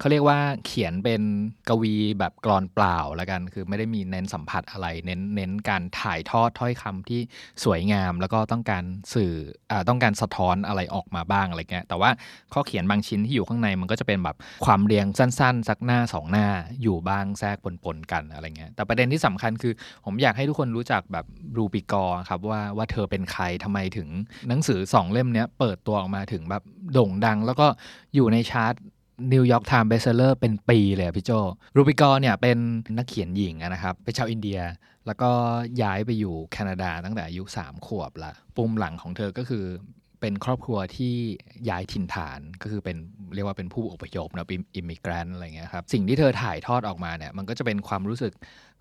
[0.00, 1.22] เขาเรียกว่าเขียนเป็น
[1.68, 7.20] กวีแบบกรอนเปล่าแล้วกัน คือไม่ได้มีเน้นสัมผัสอะไร เน้นเน้นการถ่ายทอดถ้อยคำที่
[7.64, 8.84] สวยงาม แล้วก็ต้องการ
[9.14, 9.32] สื่อ
[9.70, 12.10] อต้องการสะท้อนอะไรออกมาบ้างอะไรเงี้ยแต่ว่า
[12.52, 14.36] ข้อเขียนบางชิ้นที่อยู่ข้างในมันก็จะเป็นแบบ
[14.66, 16.46] ความเรียงสั้นๆ สักหน้าสองหน้า
[16.82, 19.72] อยู่บ้างแทรกปนๆกันอะไรเงี้ยแต่ประเด็นที่สำคัญคือ
[20.04, 21.26] ผมอยากให้ทุกคนรู้จักแบบ
[21.56, 24.08] Rupi Kaur ครับว่าว่าเธอเป็นใครทำไมถึง
[24.48, 27.66] หนังสือสองเล่มนี้เปิดตัวออกมาถึงแบบโด่งดัง แล้วก็
[28.14, 28.74] อยู่ในชาร์ต
[29.32, 31.30] New York Times Bestseller เป็นปีเลยพี่โจ
[31.76, 32.58] Rupi Kaur เนี่ยเป็น
[32.96, 34.60] นักเขียนหญิงนะครับ เป็นชาวอินเดีย
[35.06, 35.30] แล้วก็
[35.82, 39.64] ย้ายไปอยู่แคนาดาตั้งแต่อายุ 3 ขวบละปูมหลังของเธอก็คือ
[40.20, 41.14] เป็นครอบครัวที่
[41.68, 42.96] ย้ายถิ่นฐานก็คือเป็น
[43.34, 48.32] เรียกว่าเป็นผู้อพยพนะอิมิเกรนอะไรเงี้ยครับ สิ่งที่เธอถ่ายทอดออกมาเนี่ยมันก็จะเป็นความรู้สึก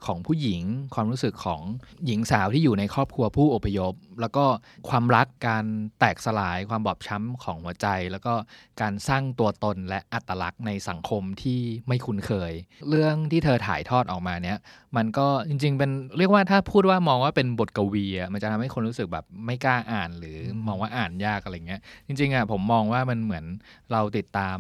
[0.06, 0.64] ของผู้หญิง
[0.96, 1.62] ความรู้สึกของ
[2.06, 4.46] หญิงสาวที่อยู่ในครอบครัวผู้อพยพ แล้วก็
[4.90, 5.66] ความรักการ
[6.00, 8.34] แตกสลายความบอบช้ำของหัวใจ แล้วก็
[8.82, 12.54] การสร้างตัวตนและอัตลักษณ์ในสังคมที่ไม่คุ้นเคย
[12.90, 14.58] เรื่องที่เธอถ่ายทอดออกมาเนี้ย
[14.98, 23.46] มันก็จริง ๆ เป็นเรียกว่าถ้าพูดว่ามองว่าเป็นบทกวีมันจะทำให้คนรู้สึกแบบไม่กล้าอ่านหรือมองว่าอ่านยากอะไรเงี้ยจริงๆอะผมมองว่ามันเหมือน
[23.92, 24.58] เราติดตาม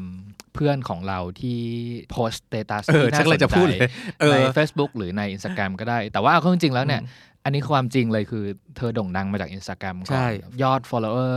[0.53, 1.59] เพื่อนของเราที่
[2.12, 3.53] โพสต์ status ที่น่าสนใจ
[4.31, 7.01] ใน Facebook หรือในอินสตาแกรมก็ได้ แต่ว่าเอาจริงแล้วเนี่ย
[7.43, 8.43] อันนี้ความจริงเลยคือ
[8.77, 10.23] เธอโด่งดังมาจากอินสตาแกรมก่อน
[10.62, 11.35] ยอด follower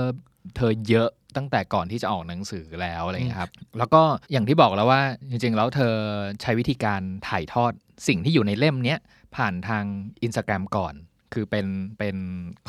[0.56, 5.94] เธอเยอะตั้งแต่ก่อนที่จะออกหนังสือแล้วอะไรเงี้ยครับ แล้วก็อย่างที่บอกแล้วว่าจริงๆ แล้วเธอ
[6.42, 7.72] ใช้วิธีการถ่ายทอด
[8.08, 8.96] สิ่งที่อยู่ในเล่มนี้
[9.36, 9.84] ผ่านทาง
[10.22, 10.94] อินสตาแกรมก่อน
[11.32, 11.66] คือเป็น
[11.98, 12.16] เป็น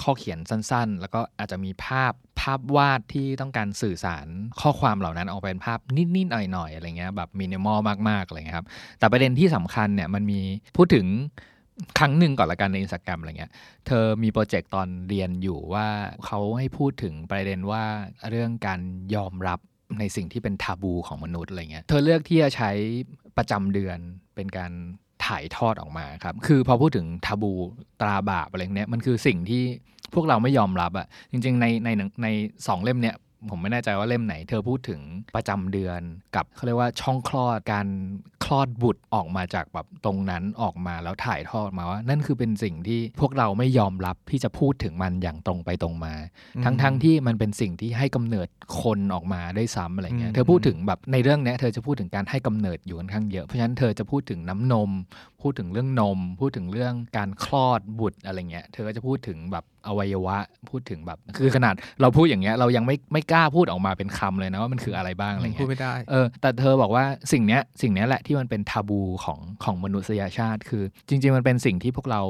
[0.01, 4.27] ข้อเขียนสั้นๆ แล้วก็อาจจะมีภาพภาพวาดที่ต้องการสื่อสาร
[4.61, 5.79] ข้อความเหล่านั้นออกเป็นภาพ
[6.15, 7.77] นิดๆหน่อยๆอะไรเงี้ยแบบมินิมอล
[8.09, 8.67] มากๆอะไรเงี้ยครับ
[8.99, 10.39] แต่ประเด็นที่สำคัญเนี่ยมันมี
[10.77, 11.05] พูดถึง
[11.99, 13.51] ครั้งหนึ่งก่อนละกันในอินสตาแกรมอะไรเงี้ย
[13.87, 15.87] เธอมีโปรเจกต์ตอนเรียนอยู่ว่า
[16.25, 17.83] เขาให้พูดถึงประเด็นว่า
[18.29, 18.79] เรื่องการ
[19.15, 19.59] ยอมรับ
[19.99, 22.71] ในสิ่งที่เป็นทาบูของมนุษย์อะไรเงี้ย เธอเลือกที่จะใช้
[23.37, 23.97] ประจำเดือน
[24.35, 24.71] เป็นการ
[25.25, 27.51] ถ่ายทอดออกมาครับ คือพอพูดถึงทาบู
[28.01, 29.63] ตราบาปอะไรเนี้ยมันคือสิ่งที่
[30.13, 31.89] พวกเราไม่ยอมรับอะจริง ๆ ในใน
[32.23, 32.27] ใน
[32.67, 33.15] สองเล่มเนี้ย
[33.49, 35.01] ผมไม่แน่ใจว่าเล่มไหน เธอพูดถึง
[35.35, 36.01] ประจำเดือน
[36.35, 37.87] กับเขาเรียกว่าช่องคลอดการ
[38.43, 46.13] คลอดบุตรออกมาจากแบบตรงนั้นออกมาแล้วถ่ายทอดมาว่า นั่นคือเป็นสิ่งที่พวกเราไม่ยอมรับที่จะพูดถึงมันอย่างตรงไปตรงมา
[46.65, 48.47] ทั้งๆทที่มันเป็นสิ่งที่ให้กำเนิด
[48.81, 54.89] คนออกมาได้ซ้ำอะไรเงี้ยอืมเธอพูดถึงแบบในเรื่องเนี้ยเธอจะพูดถึงการให้กำเนิดอยู่ค่อนข้างเยอะเพราะฉะนั้นเธอจะพูดถึงน้ำนม
[55.43, 60.37] พูดถึงเรื่องนม พูดถึงเรื่องการคลอดบุตรอะไรเงี้ยเธอก็จะพูดถึงแบบอวัยวะ
[60.69, 72.21] พูดถึงแบบ คือขนาดเราพูดอย่างเงี้ยเรายังไม่ไม่กล้าพูดออกมาเป็นคำเลยนะว่ามันคืออะไรบ้างอะไรพูเงี้ดยไม่ได้เออแต่เธอบอกว่าสิ่งเนี้ยสิ่งเนี้ยแหละที่มันเป็นทาบูของของมนุษยชาติ คือ จริง ๆ มันเป็นสิ่งที่พวกเรา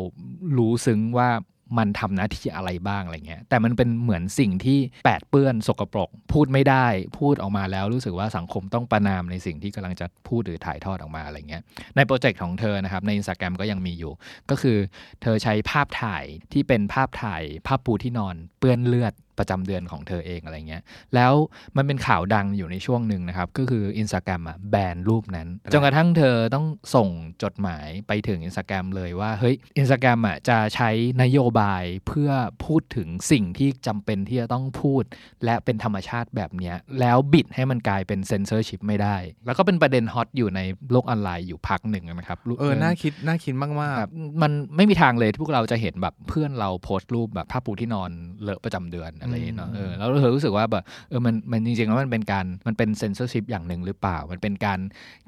[0.57, 1.30] รู้ซึ้งว่า
[1.78, 6.86] มันทำหน้าที่อะไรบ้างอะไรเงี้ยแต่มันเป็นเหมือนสิ่งที่แปดเปื้อนสกปรก พูดไม่ได้
[7.19, 11.63] พูดออกมาแล้วรู้สึกว่าสังคมต้องประนามในสิ่งที่กำลังจะพูดหรือถ่ายทอดออกมาอะไรเงี้ย
[11.95, 14.11] ในโปรเจกต์ของเธอนะครับในอินสตาแกรมก็ยังมีอยู่
[14.49, 14.78] ก็คือ
[15.21, 20.84] เธอใช้ภาพถ่ายที่เป็นภาพถ่ายภาพปูที่นอนเปื้อนเลือด ประจำเดือนของเธอเองอะไรเงี้ย
[21.15, 21.34] แล้ว
[21.77, 26.65] มันเป็นข่าวดังอยู่ในช่วงหนึ่งนะครับ ก็คือ Instagram อะแบนรูปนั้น จนกระทั่งเธอต้อง
[26.95, 27.09] ส่ง
[27.43, 30.89] จดหมายไปถึง Instagram เลยว่า เฮ้ย Instagram อะจะใช้
[31.21, 32.31] นโยบายเพื่อ
[32.65, 35.03] พูดถึงสิ่งที่จำเป็นที่จะต้องพูด
[35.45, 40.59] และเป็นธรรมชาติแบบเนี้ย แล้วบิดให้มันกลายเป็นเซนเซอร์ชิพไม่ได้ แล้วก็เป็นประเด็น hot อยู่ใน
[40.91, 44.11] โลกออนไลน์อยู่พักหนึ่งนะครับ เออ น่าคิด น่าคิดมากครับ
[44.41, 48.09] มันไม่มีทางเลยที่พวกเราจะเห็นแบบเพื่อนเราโพสต์รูปแบบผ้าปูที่นอน
[48.43, 54.80] เลอะประจำเดือนอะไรอย่างเงี้ยเนาะอืมเออแล้วเธอรู้สึกว่าแบบเออมันมันจริงๆแล้วมันเป็นการมันเป็นเซนเซอร์ชิพอย่างหนึ่งหรือเปล่า มันเป็นการ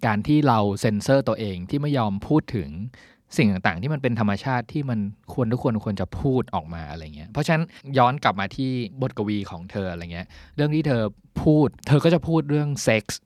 [0.05, 2.69] การที่เราเซนเซอร์ตัวเองที่ไม่ยอมพูดถึง
[3.37, 4.99] สิ่งต่างๆ ที่มันเป็นธรรมชาติที่มัน
[5.33, 7.63] ควรทุกคนควรจะพูดออกมาอะไรเงี้ย เพราะฉะนั้น
[7.97, 8.71] ย้อนกลับมาที่
[9.01, 11.01] บทกวีของเธออะไรเงี้ย เรื่องที่เธอ
[11.43, 13.21] พูด เธอก็จะพูดเรื่องเซ็กส์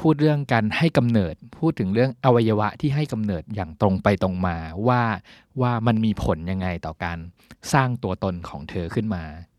[0.00, 4.56] พูดเรื่องการให้กำเนิด พูดถึงเรื่องอวัยวะที่ให้กำเนิดอย่างตรงไปตรงมา
[4.88, 5.02] ว่า
[5.60, 7.18] ว่ามันมีผลยังไงต่อการ
[7.72, 9.51] สร้างตัวตนของเธอขึ้นมาค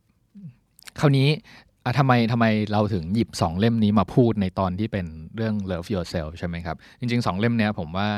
[1.03, 1.29] ราวนี้
[1.99, 8.09] ทำไมทำไมเราถึงหยิบสองเล่มนี้มาพูดในตอนที่เป็นเรื่อง love yourself ใช่ไหมครับ จริงๆสองเล่มเนี้ยผมว่า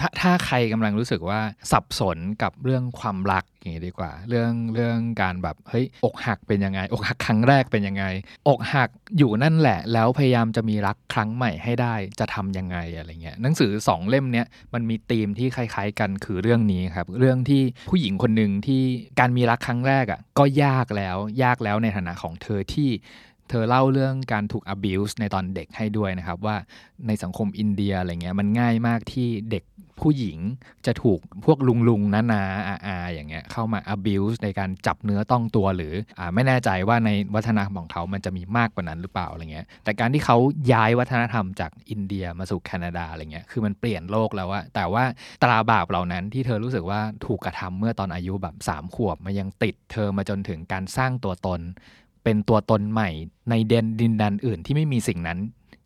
[0.00, 1.40] ถ้าถ้าใครกำลังรู้สึกว่า
[1.72, 8.04] สับสนกับเรื่องความรัก อย่างนี้ดีกว่า เรื่องเรื่องการแบบเฮ้ยอกหักเป็นยังไง อกหักครั้งแรกเป็นยังไง
[8.48, 18.82] อกหักอยู่นั่นแหละ แล้วพยายามจะมีรักครั้งใหม่ให้ได้จะทำยังไงอะไรเงี้ยหนังสือสองเล่มเนี้ยมันมีธีมที่คล้าย ๆ กันคือเรื่องนี้ครับ เรื่องที่ผู้หญิงคนหนึ่งที่
[19.20, 22.90] การมีรักครั้งแรกอะก็ยากแล้วยากแล้วในฐานะของเธอที่
[23.52, 26.56] เธอเล่าเรื่องการถูก abuse ในตอนเด็กให้ด้วยนะครับ ว่า
[27.06, 29.64] ในสังคมอินเดียอะไรเงี้ยมันง่ายมากที่เด็ก
[30.00, 30.38] ผู้หญิง
[30.86, 40.36] จะถูกพวกลุงลุงนานาอาอาอย่างเงี้ยเข้ามา abuse ในการจับเนื้อต้องตัวหรืออ่าไม่แน่ใจว่าในวัฒนธรรมของเขามันจะมีมากกว่านั้นหรือเปล่าอะไรเงี้ยแต่การที่เขา
[40.72, 45.04] ย้ายวัฒนธรรมจากอินเดียมาสู่แคนาดาอะไรเงี้ยคือมันเปลี่ยนโลกแล้วอะแต่ว่า
[45.42, 51.60] ตราบาปเหล่านั้นที่เธอรู้สึกว่าถูกกระทำเมื่อตอนอายุแบบสามขวบมันยังติดเธอมาจนถึงการสร้างตัวตน
[52.24, 53.10] เป็นตัวตนใหม่
[53.50, 55.40] ในเดนดินแดนอื่นที่ไม่มีสิ่งนั้น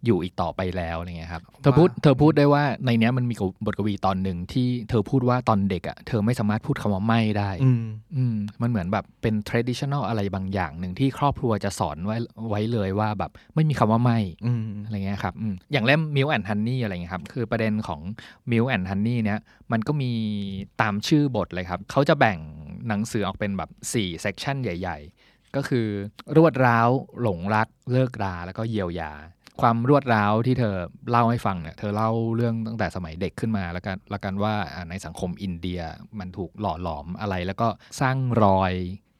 [0.06, 3.34] อยู่อีกต่อไปแล้วอะไรเงี้ยครับเธอพูดเธอพูดได้ว่าในเนี้ยมันมี
[3.64, 7.84] บทกวีตอนหนึ่งที่เธอพูดว่าตอนเด็กอะ่ะเธอไม่สามารถพูดคำว่าไม่ได้อืม
[8.16, 12.16] อืมมันเหมือนแบบเป็น traditional อะไรบางอย่างหนึ่งที่ครอบครัวจะสอนไว้
[12.48, 18.00] ไว้เลยว่าแบบไม่มีคำว่าไม่อืมอะไรเงี้ยครับอืมอย่างเล่ม Milk and Honey อะไรเงี้ยครับคือประเด็นของ
[18.50, 19.38] Milk and Honey เนี้ย
[19.72, 20.10] มันก็มี
[20.80, 22.38] ตามชื่อบทเลยครับเขาจะแบ่ง
[22.88, 25.15] หนังสือออกเป็นแบบ4 section ใหญ่ๆ
[25.56, 25.88] ก็คือ
[26.36, 26.88] รวดร้าว
[27.22, 29.12] หลงรักเลิกราแล้วก็เยียวยา
[29.60, 30.74] ความรวดร้าวที่เธอ
[31.10, 34.54] เล่าให้ฟังเนี่ยเธอเล่าเรื่องตั้งแต่สมัยเด็กขึ้นมาแล้วกันแล้วกันว่า
[34.90, 35.80] ในสังคมอินเดีย
[36.18, 37.68] มันถูกหล่อหลอมอะไร แล้วก็
[38.00, 38.72] สร้างรอย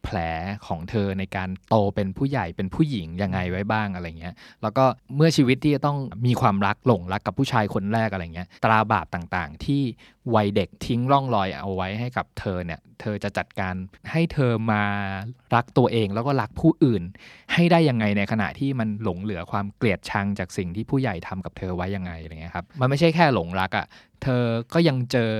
[0.07, 0.19] แผล
[0.67, 4.85] ของเธอในการโตเป็นผู้ใหญ่เป็นผู้หญิงยังไงไว้บ้างอะไรเงี้ยแล้วก็
[5.17, 9.83] เมื่อชีวิตที่จะต้องมีความรักหลงรักกับผู้ชายคนแรกอะไรเงี้ยตราบาปต่างๆ ที่
[10.35, 13.75] วัยเด็กทิ้งร่องรอยเอาไว้ให้กับเธอเนี่ยเธอจะจัดการ
[14.11, 14.83] ให้เธอมา
[15.55, 17.03] รักตัวเองแล้วก็รักผู้อื่น
[17.53, 23.87] ให้ได้ยังไงในขณะที่มันหลงเหลือความเกลียดชังจากสิ่งที่ผู้ใหญ่ทำกับเธอไว้ยังไงอะไรเงี้ยครับมันไม่ใช่แค่หลงรักอะ่ะ
[24.23, 24.43] เธอ
[24.75, 25.33] ก็ยังเจอ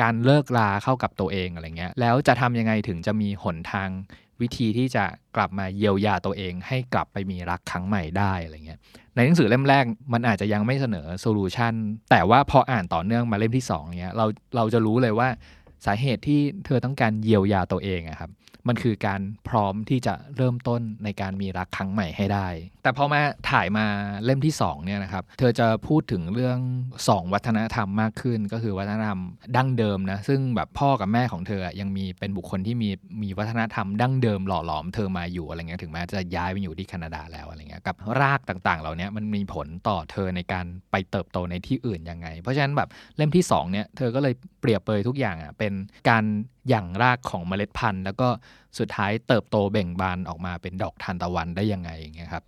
[0.00, 3.88] การเลิกลาเข้ากับตัวเองอะไรเงี้ยแล้วจะทำยังไงถึงจะมีหนทาง
[4.40, 5.04] วิธีที่จะ
[5.36, 8.78] กลับมาเยียวยาตัวเอง ให้กลับไปมีรักครั้งใหม่ได้อะไรเงี้ย
[9.14, 11.74] ในหนังสือเล่มแรกมันอาจจะยังไม่เสนอโซลูชัน
[12.10, 14.26] แต่ว่าพออ่านต่อเนื่องมาเล่มที่2เนี้ยเรา
[14.56, 15.28] เราจะรู้เลยว่า
[15.86, 18.30] สาเหตุที่เธอต้องการเยียวยาตัวเองอะครับ
[18.68, 22.48] มันคือการพร้อมที่จะเริ่มต้นในการมีรักครั้งใหม่ให้ได้
[22.82, 23.86] แต่พอมาถ่ายมา
[24.24, 26.58] เล่มที่2เนี่ยนะครับ เธอจะพูดถึงเรื่อง
[26.98, 29.20] 2 วัฒนธรรมมากขึ้น ก็คือวัฒนธรรม
[29.56, 32.90] ดั้งเดิมนะ ซึ่งแบบพ่อกับแม่ของเธอยังมีเป็นบุคคลที่มี
[33.22, 45.72] มีวัฒนธรรมดั้งเดิมหล่อหลอมเธอมาอยู่อะไรเงี้ย ถึงแม้จะย้ายไปอยู่ที่แคนาดาแล้วอะไรเงี้ย กับรากต่างๆ เหล่านี้มันมีผลต่อเธอในการไปเติบโตในที่อื่นยังไง เพราะฉะนั้นแบบเล่มที่2เนี่ย เธอก็เลยเปรียบเปยทุกอย่างอะเป็น
[46.08, 46.24] การ
[46.68, 48.28] หยั่งรากของเมล็ดพันธุ์ แล้วก็
[48.78, 52.44] สุดท้ายเติบโตเบ่งบานออกมาเป็นดอกทานตะวันได้ยังไงอย่างเงี้ยครับ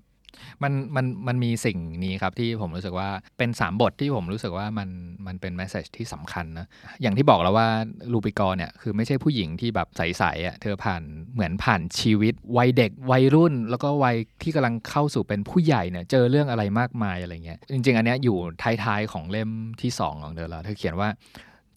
[0.62, 3.08] มันมันมันมีสิ่งนี้ครับที่ผมรู้สึกว่า
[3.38, 4.88] เป็น 3 บทที่ผมรู้สึกว่ามัน
[5.26, 6.66] มันเป็นแมสเซจที่สำคัญนะ
[7.02, 7.68] อย่างที่บอกแล้วว่า
[8.12, 11.02] ลูปิกอเนี่ยคือไม่ใช่ผู้หญิงที่แบบใสๆอะเธอผ่าน
[11.32, 19.50] เหมือนผ่านชีวิต วัยเด็กวัยรุ่น แล้วก็วัยที่กำลังเข้าสู่เป็นผู้ใหญ่เนี่ยเจอเรื่องอะไรมากมายอะไรเงี้ยจริง ๆ อันเนี้ยอยู่ท้ายๆของเล่ม
[19.82, 21.08] ที่ 2 ของเธอแล้วเธอเขียนว่า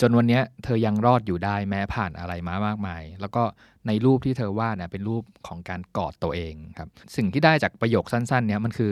[0.02, 3.44] จนวันนี้เธอยังรอดอยู่ได้แม้ผ่านอะไรมามากมาย แล้วก็
[3.88, 8.92] ในรูปที่เธอวาดเนี่ยเป็นรูปของการกอดตัวเองครับ สิ่งที่ได้จากประโยคสั้นๆ เนี่ยมันคือ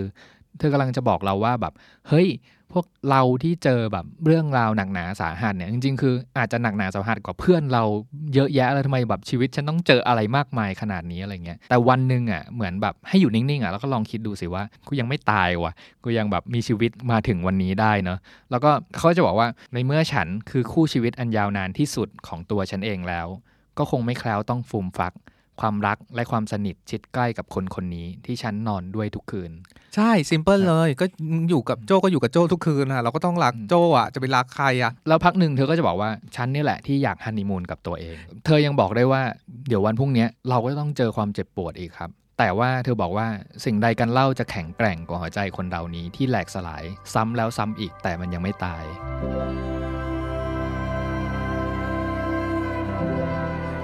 [0.60, 1.74] เธอกำลังจะบอกเราว่าแบบ
[2.10, 2.28] เฮ้ย
[2.74, 7.84] พวกเราที่เจอแบบเรื่องราวหนักหนาสาหัสเนี่ยจริงๆ คืออาจจะหนักหนาสาหัสกว่าเพื่อนเรา
[8.34, 18.19] เยอะแยะเลยทำไมแบบชีวิตฉันต้องเจออะไรมากมายขนาดนี้อะไรเงี้ยแต่วันหนึ่งอะเหมือนแบบให้อยู่นิ่งๆอะแล้วก็ลองคิดดูสิว่ากูยังไม่ตายว่ะกูยังแบบมีชีวิตมาถึงวันนี้ได้เนาะ
[18.51, 23.28] แล้วก็เขาจะบอกว่าในเมื่อฉันคือคู่ชีวิตอันยาวนานที่สุดของตัวฉันเองแล้ว
[23.78, 25.13] ก็คงไม่แคล้วต้องฟูมฟัก
[25.59, 29.51] ความรักและความสนิทชิดใกล้กับคนคนนี้ที่ฉันนอนด้วยทุกคืน
[29.96, 31.06] ใช่ซิมเพิลเลยก็
[31.50, 38.16] อยู่กับโจก็อยู่กับโจทุกคืนนะเราก็ต้องรักโจอะจะไปรักใครอะแล้วพักหนึ่งเธอก็จะบอกว่าฉันนี่แหละที่อยากฮันนีมูนกับตัวเอง
[38.46, 39.22] เธอยังบอกได้ว่า
[39.68, 43.28] เดี๋ยววันพรุ่งนี้เราก็ต้องเจอความเจ็บปวดอีกครับ แต่ว่าเธอบอกว่า
[43.66, 46.84] สิ่งใดกันเล่าจะแข็งแกร่งกว่าหัวใจคนเรานี้ที่แหลกสลาย
[47.14, 48.84] ซ้ำแล้วซ้ำอีกแต่มันยังไม่ตาย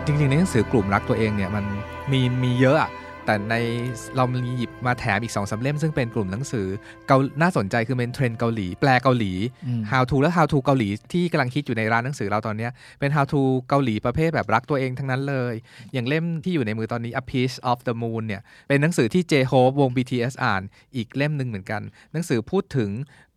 [0.05, 1.65] จริงๆในหนังสือกลุ่มรักตัวเองเนี่ยมัน
[2.11, 2.89] มีมีเยอะอะ
[3.27, 3.55] แต่ใน
[4.17, 6.67] เรามีหยิบมาแถมอีกสองสามเล่มซึ่งเป็นกลุ่มหนังสือ
[7.07, 9.31] เกาน่าสนใจคือเป็นเทรนด์เกาหลี แปลเกาหลี
[9.67, 15.53] อืม how to และ how to เกาหลีที่กำลังคิดอยู่ในร้านหนังสือเราตอนเนี้ยเป็น how to เกาหลีประเภทแบบรักตัวเองทั้งนั้นเลย
[15.93, 20.61] อย่างเล่มที่อยู่ในมือตอนนี้ A Piece of the Moon เนี่ยเป็นหนังสือที่ J-Hope วง BTS อ่าน
[20.95, 21.81] อีกเล่มหนึ่งเหมือนกัน
[22.13, 22.89] หนังสือพูดถึง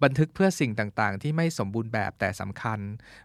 [0.02, 2.78] บันทึกเพื่อสิ่งต่างๆ ที่ไม่สมบูรณ์แบบแต่สำคัญ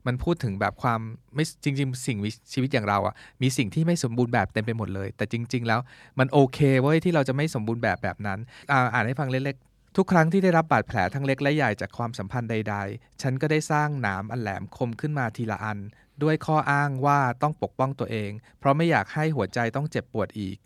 [0.07, 0.99] มันพูดถึงแบบความ
[1.35, 2.17] ไม่จริง ๆ สิ่ง
[2.53, 5.79] ชีวิตอย่างเราอะมีสิ่งที่ไม่สมบูรณ์แบบเต็มไปหมดเลย แต่จริง ๆ แล้ว
[6.19, 8.39] มันโอเคเว้ยที่เราจะไม่สมบูรณ์แบบแบบนั้น
[8.71, 15.79] อ่าอ่านให้ฟังเล็กๆทุกครั้งที่ได้รับบาดแผลทั้งเล็กและใหญ่จากความสัมพันธ์ใด ๆ ฉันก็ได้สร้างหนามอันแหลมคมขึ้นมาทีละอัน
[16.23, 20.57] ด้วยข้ออ้างว่าต้องปกป้องตัวเอง เพราะไม่อยากให้หัวใจต้องเจ็บปวดอีก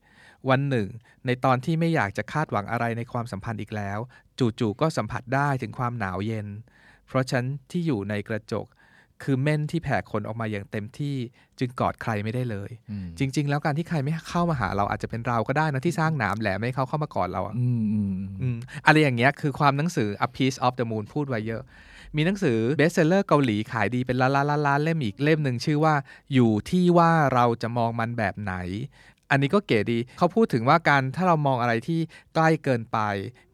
[0.49, 0.87] วันหนึ่ง
[1.25, 3.99] ในตอนที่ไม่อยากจะคาดหวังอะไรในความสัมพันธ์อีกแล้ว
[4.39, 6.47] จู่ๆก็สัมผัสได้ถึงความหนาวเย็น
[7.07, 8.67] เพราะฉันที่อยู่ในกระจก
[9.23, 11.15] คือเม่นที่แผ่ขนออกมาอย่างเต็มที่
[11.59, 21.63] จึงกอดใครไม่ได้เลยอืมจริง ๆ แล้วการที่ใครไม่เข้ามาหาเราอาจจะเป็นเราก็ได้นะที่สร้างหนามแหลมไม่ให้เขาเข้ามากอดเราอะอืมอืมอืมอะไรอย่างเงี้ยคือความหนังสือ A Piece of the Moon พูดไว้เยอะ
[22.15, 25.95] มีหนังสือ bestseller เกาหลีขายดีเป็นล้านล้านล้านล้านเล่มอีกเล่มหนึ่งชื่อว่า
[26.33, 28.53] อยู่ที่ว่าเราจะมองมันแบบไหน
[29.31, 31.99] อันนี้ก็เก๋ดี เขาพูดถึงว่าการถ้าเรามองอะไรที่
[32.35, 32.99] ใกล้เกินไป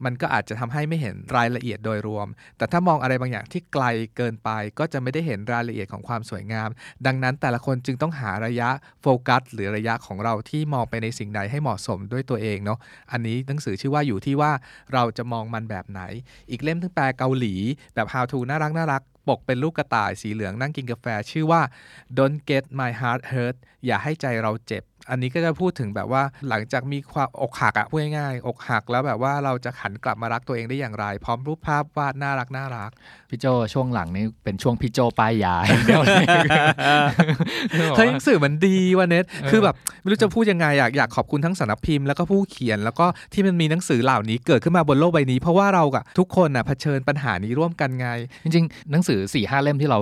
[0.06, 3.86] มันก็อาจจะทำให้ไม่เห็นรายละเอียดโดยรวม แต่ถ้ามองอะไรบางอย่างที่ไกล
[4.18, 4.50] เกินไป
[4.80, 6.70] ก็จะไม่ได้เห็นรายละเอียดของความสวยงาม
[7.06, 8.70] ดังนั้นแต่ละคนจึงต้องหาระยะ
[9.02, 12.80] โฟกัส หรือระยะของเราที่มองไปในสิ่งใดให้เหมาะสมด้วยตัวเองเนาะ
[13.12, 14.52] อันนี้หนังสือชื่อว่าอยู่ที่ว่า
[14.94, 16.02] เราจะมองมันแบบไหน
[16.50, 17.56] อีกเล่มทั้งแปลเกาหลี
[17.96, 21.62] แบบ how to น่ารักน่ารักปกเป็นลูกกระต่ายสีเหลืองนั่งกินกาแฟชื่อว่า
[22.18, 23.56] don't get my heart hurt
[23.86, 32.92] อย่าให้ใจเราเจ็บ อันนี้ก็จะพูดถึงแบบว่าหลังจากมีความอกหักอะพูดง่ายๆอกหักแล้วแบบว่าเราจะหันกลับมารักตัวเองได้อย่างไร พร้อมรูปภาพวาดน่ารักน่ารัก
[33.30, 36.26] พี่โจช่วงหลังนี่เป็นช่วงพี่โจป้ายยาอย่างเดียวเลย
[37.98, 48.08] เฮ้ยหนังสือมันดีว่ะเน็ตคือแบบไม่รู้จะพูดยังไงอะอยากขอบคุณทั้งสำนักพิมพ์แล้วก็ผู้เขียนแล้วก็ที่มันมีหนังสือเหล่านี้เกิดขึ้นมาบนโลกใบนี้ เพราะว่าเรากับทุกคนน่ะเผชิญปัญหานี้ร่วมกันไง
[48.44, 50.00] จริงๆ หนังสือ4ี่ห้าเล่มที่เรา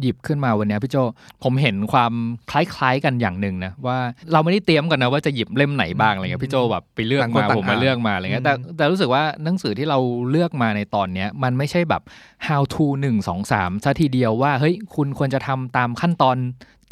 [0.00, 0.96] หยิบขึ้นมาวันเนี้ยพี่โจ
[1.42, 2.12] ผมเห็นความ
[2.50, 3.98] คล้ายๆกันอย่างหนึ่งนะว่า
[4.36, 9.98] เราไม่ได้เตรียมกันนะว่าจะหยิบเล่มไหนบ้างอะไรเงี้ยพี่โจแบบไปเลือกต่างคนมาต่างผมมาอ่านเลือกมาอะไรเงี้ยแต่อืมแต่รู้สึกว่าหนังสือที่เรา
[10.30, 12.02] เลือกมาในตอนเนี้ยมันไม่ใช่แบบ
[12.46, 16.36] how to 1 2 3ซะทีเดียวว่าเฮ้ยคุณควรจะทำตามขั้นตอน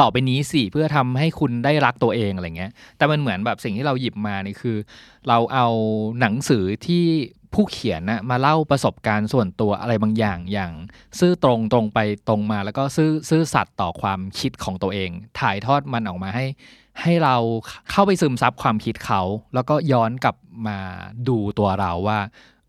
[0.01, 4.77] ต่อไปนี้สิเพื่อทำให้คุณได้รักตัวเองอะไรเงี้ย แต่มันเหมือนแบบสิ่งที่เราหยิบมานี่คือ
[5.29, 5.67] เราเอา
[6.21, 7.05] หนังสือที่
[7.55, 10.73] ผู้เขียนนะมาเล่าประสบการณ์ส่วนตัวอะไรบางอย่างอย่าง
[11.19, 16.45] ซื่อตรงตรงไปตรงมาแล้วก็ซื่อซื่อสัตย์ต่อความคิดของตัวเอง ถ่ายทอดมันออกมาให้
[17.03, 17.37] ให้เรา
[17.91, 19.23] เข้าไปซึมซับความคิดเขา
[19.55, 20.37] แล้วก็ย้อนกลับ
[20.67, 20.79] มา
[21.29, 22.21] ดูตัวเราว่า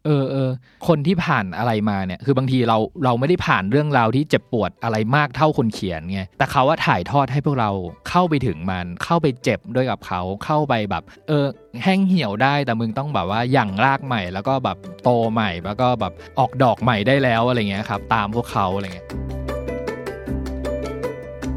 [0.08, 0.50] เออเออ
[0.88, 7.70] คนที่ผ่านอะไรมาเนี่ย คือบางทีเราเราไม่ได้ผ่านเรื่องราวที่เจ็บปวดอะไรมากเท่าคนเขียนไงแต่เขาว่าถ่ายทอดให้พวกเรา
[8.10, 11.46] เข้าไปถึงมัน เข้าไปเจ็บด้วยกับเขาเข้าไปแบบ เออ
[11.84, 19.08] แห้งเหี่ยวได้แต่มึงต้องแบบว่าหยั่งรากใหม่ แล้วก็แบบโตใหม่ แล้วก็แบบออกดอกใหม่ได้แล้วอะไรเงี้ยครับ ตามพวกเขาอะไรเงี้ย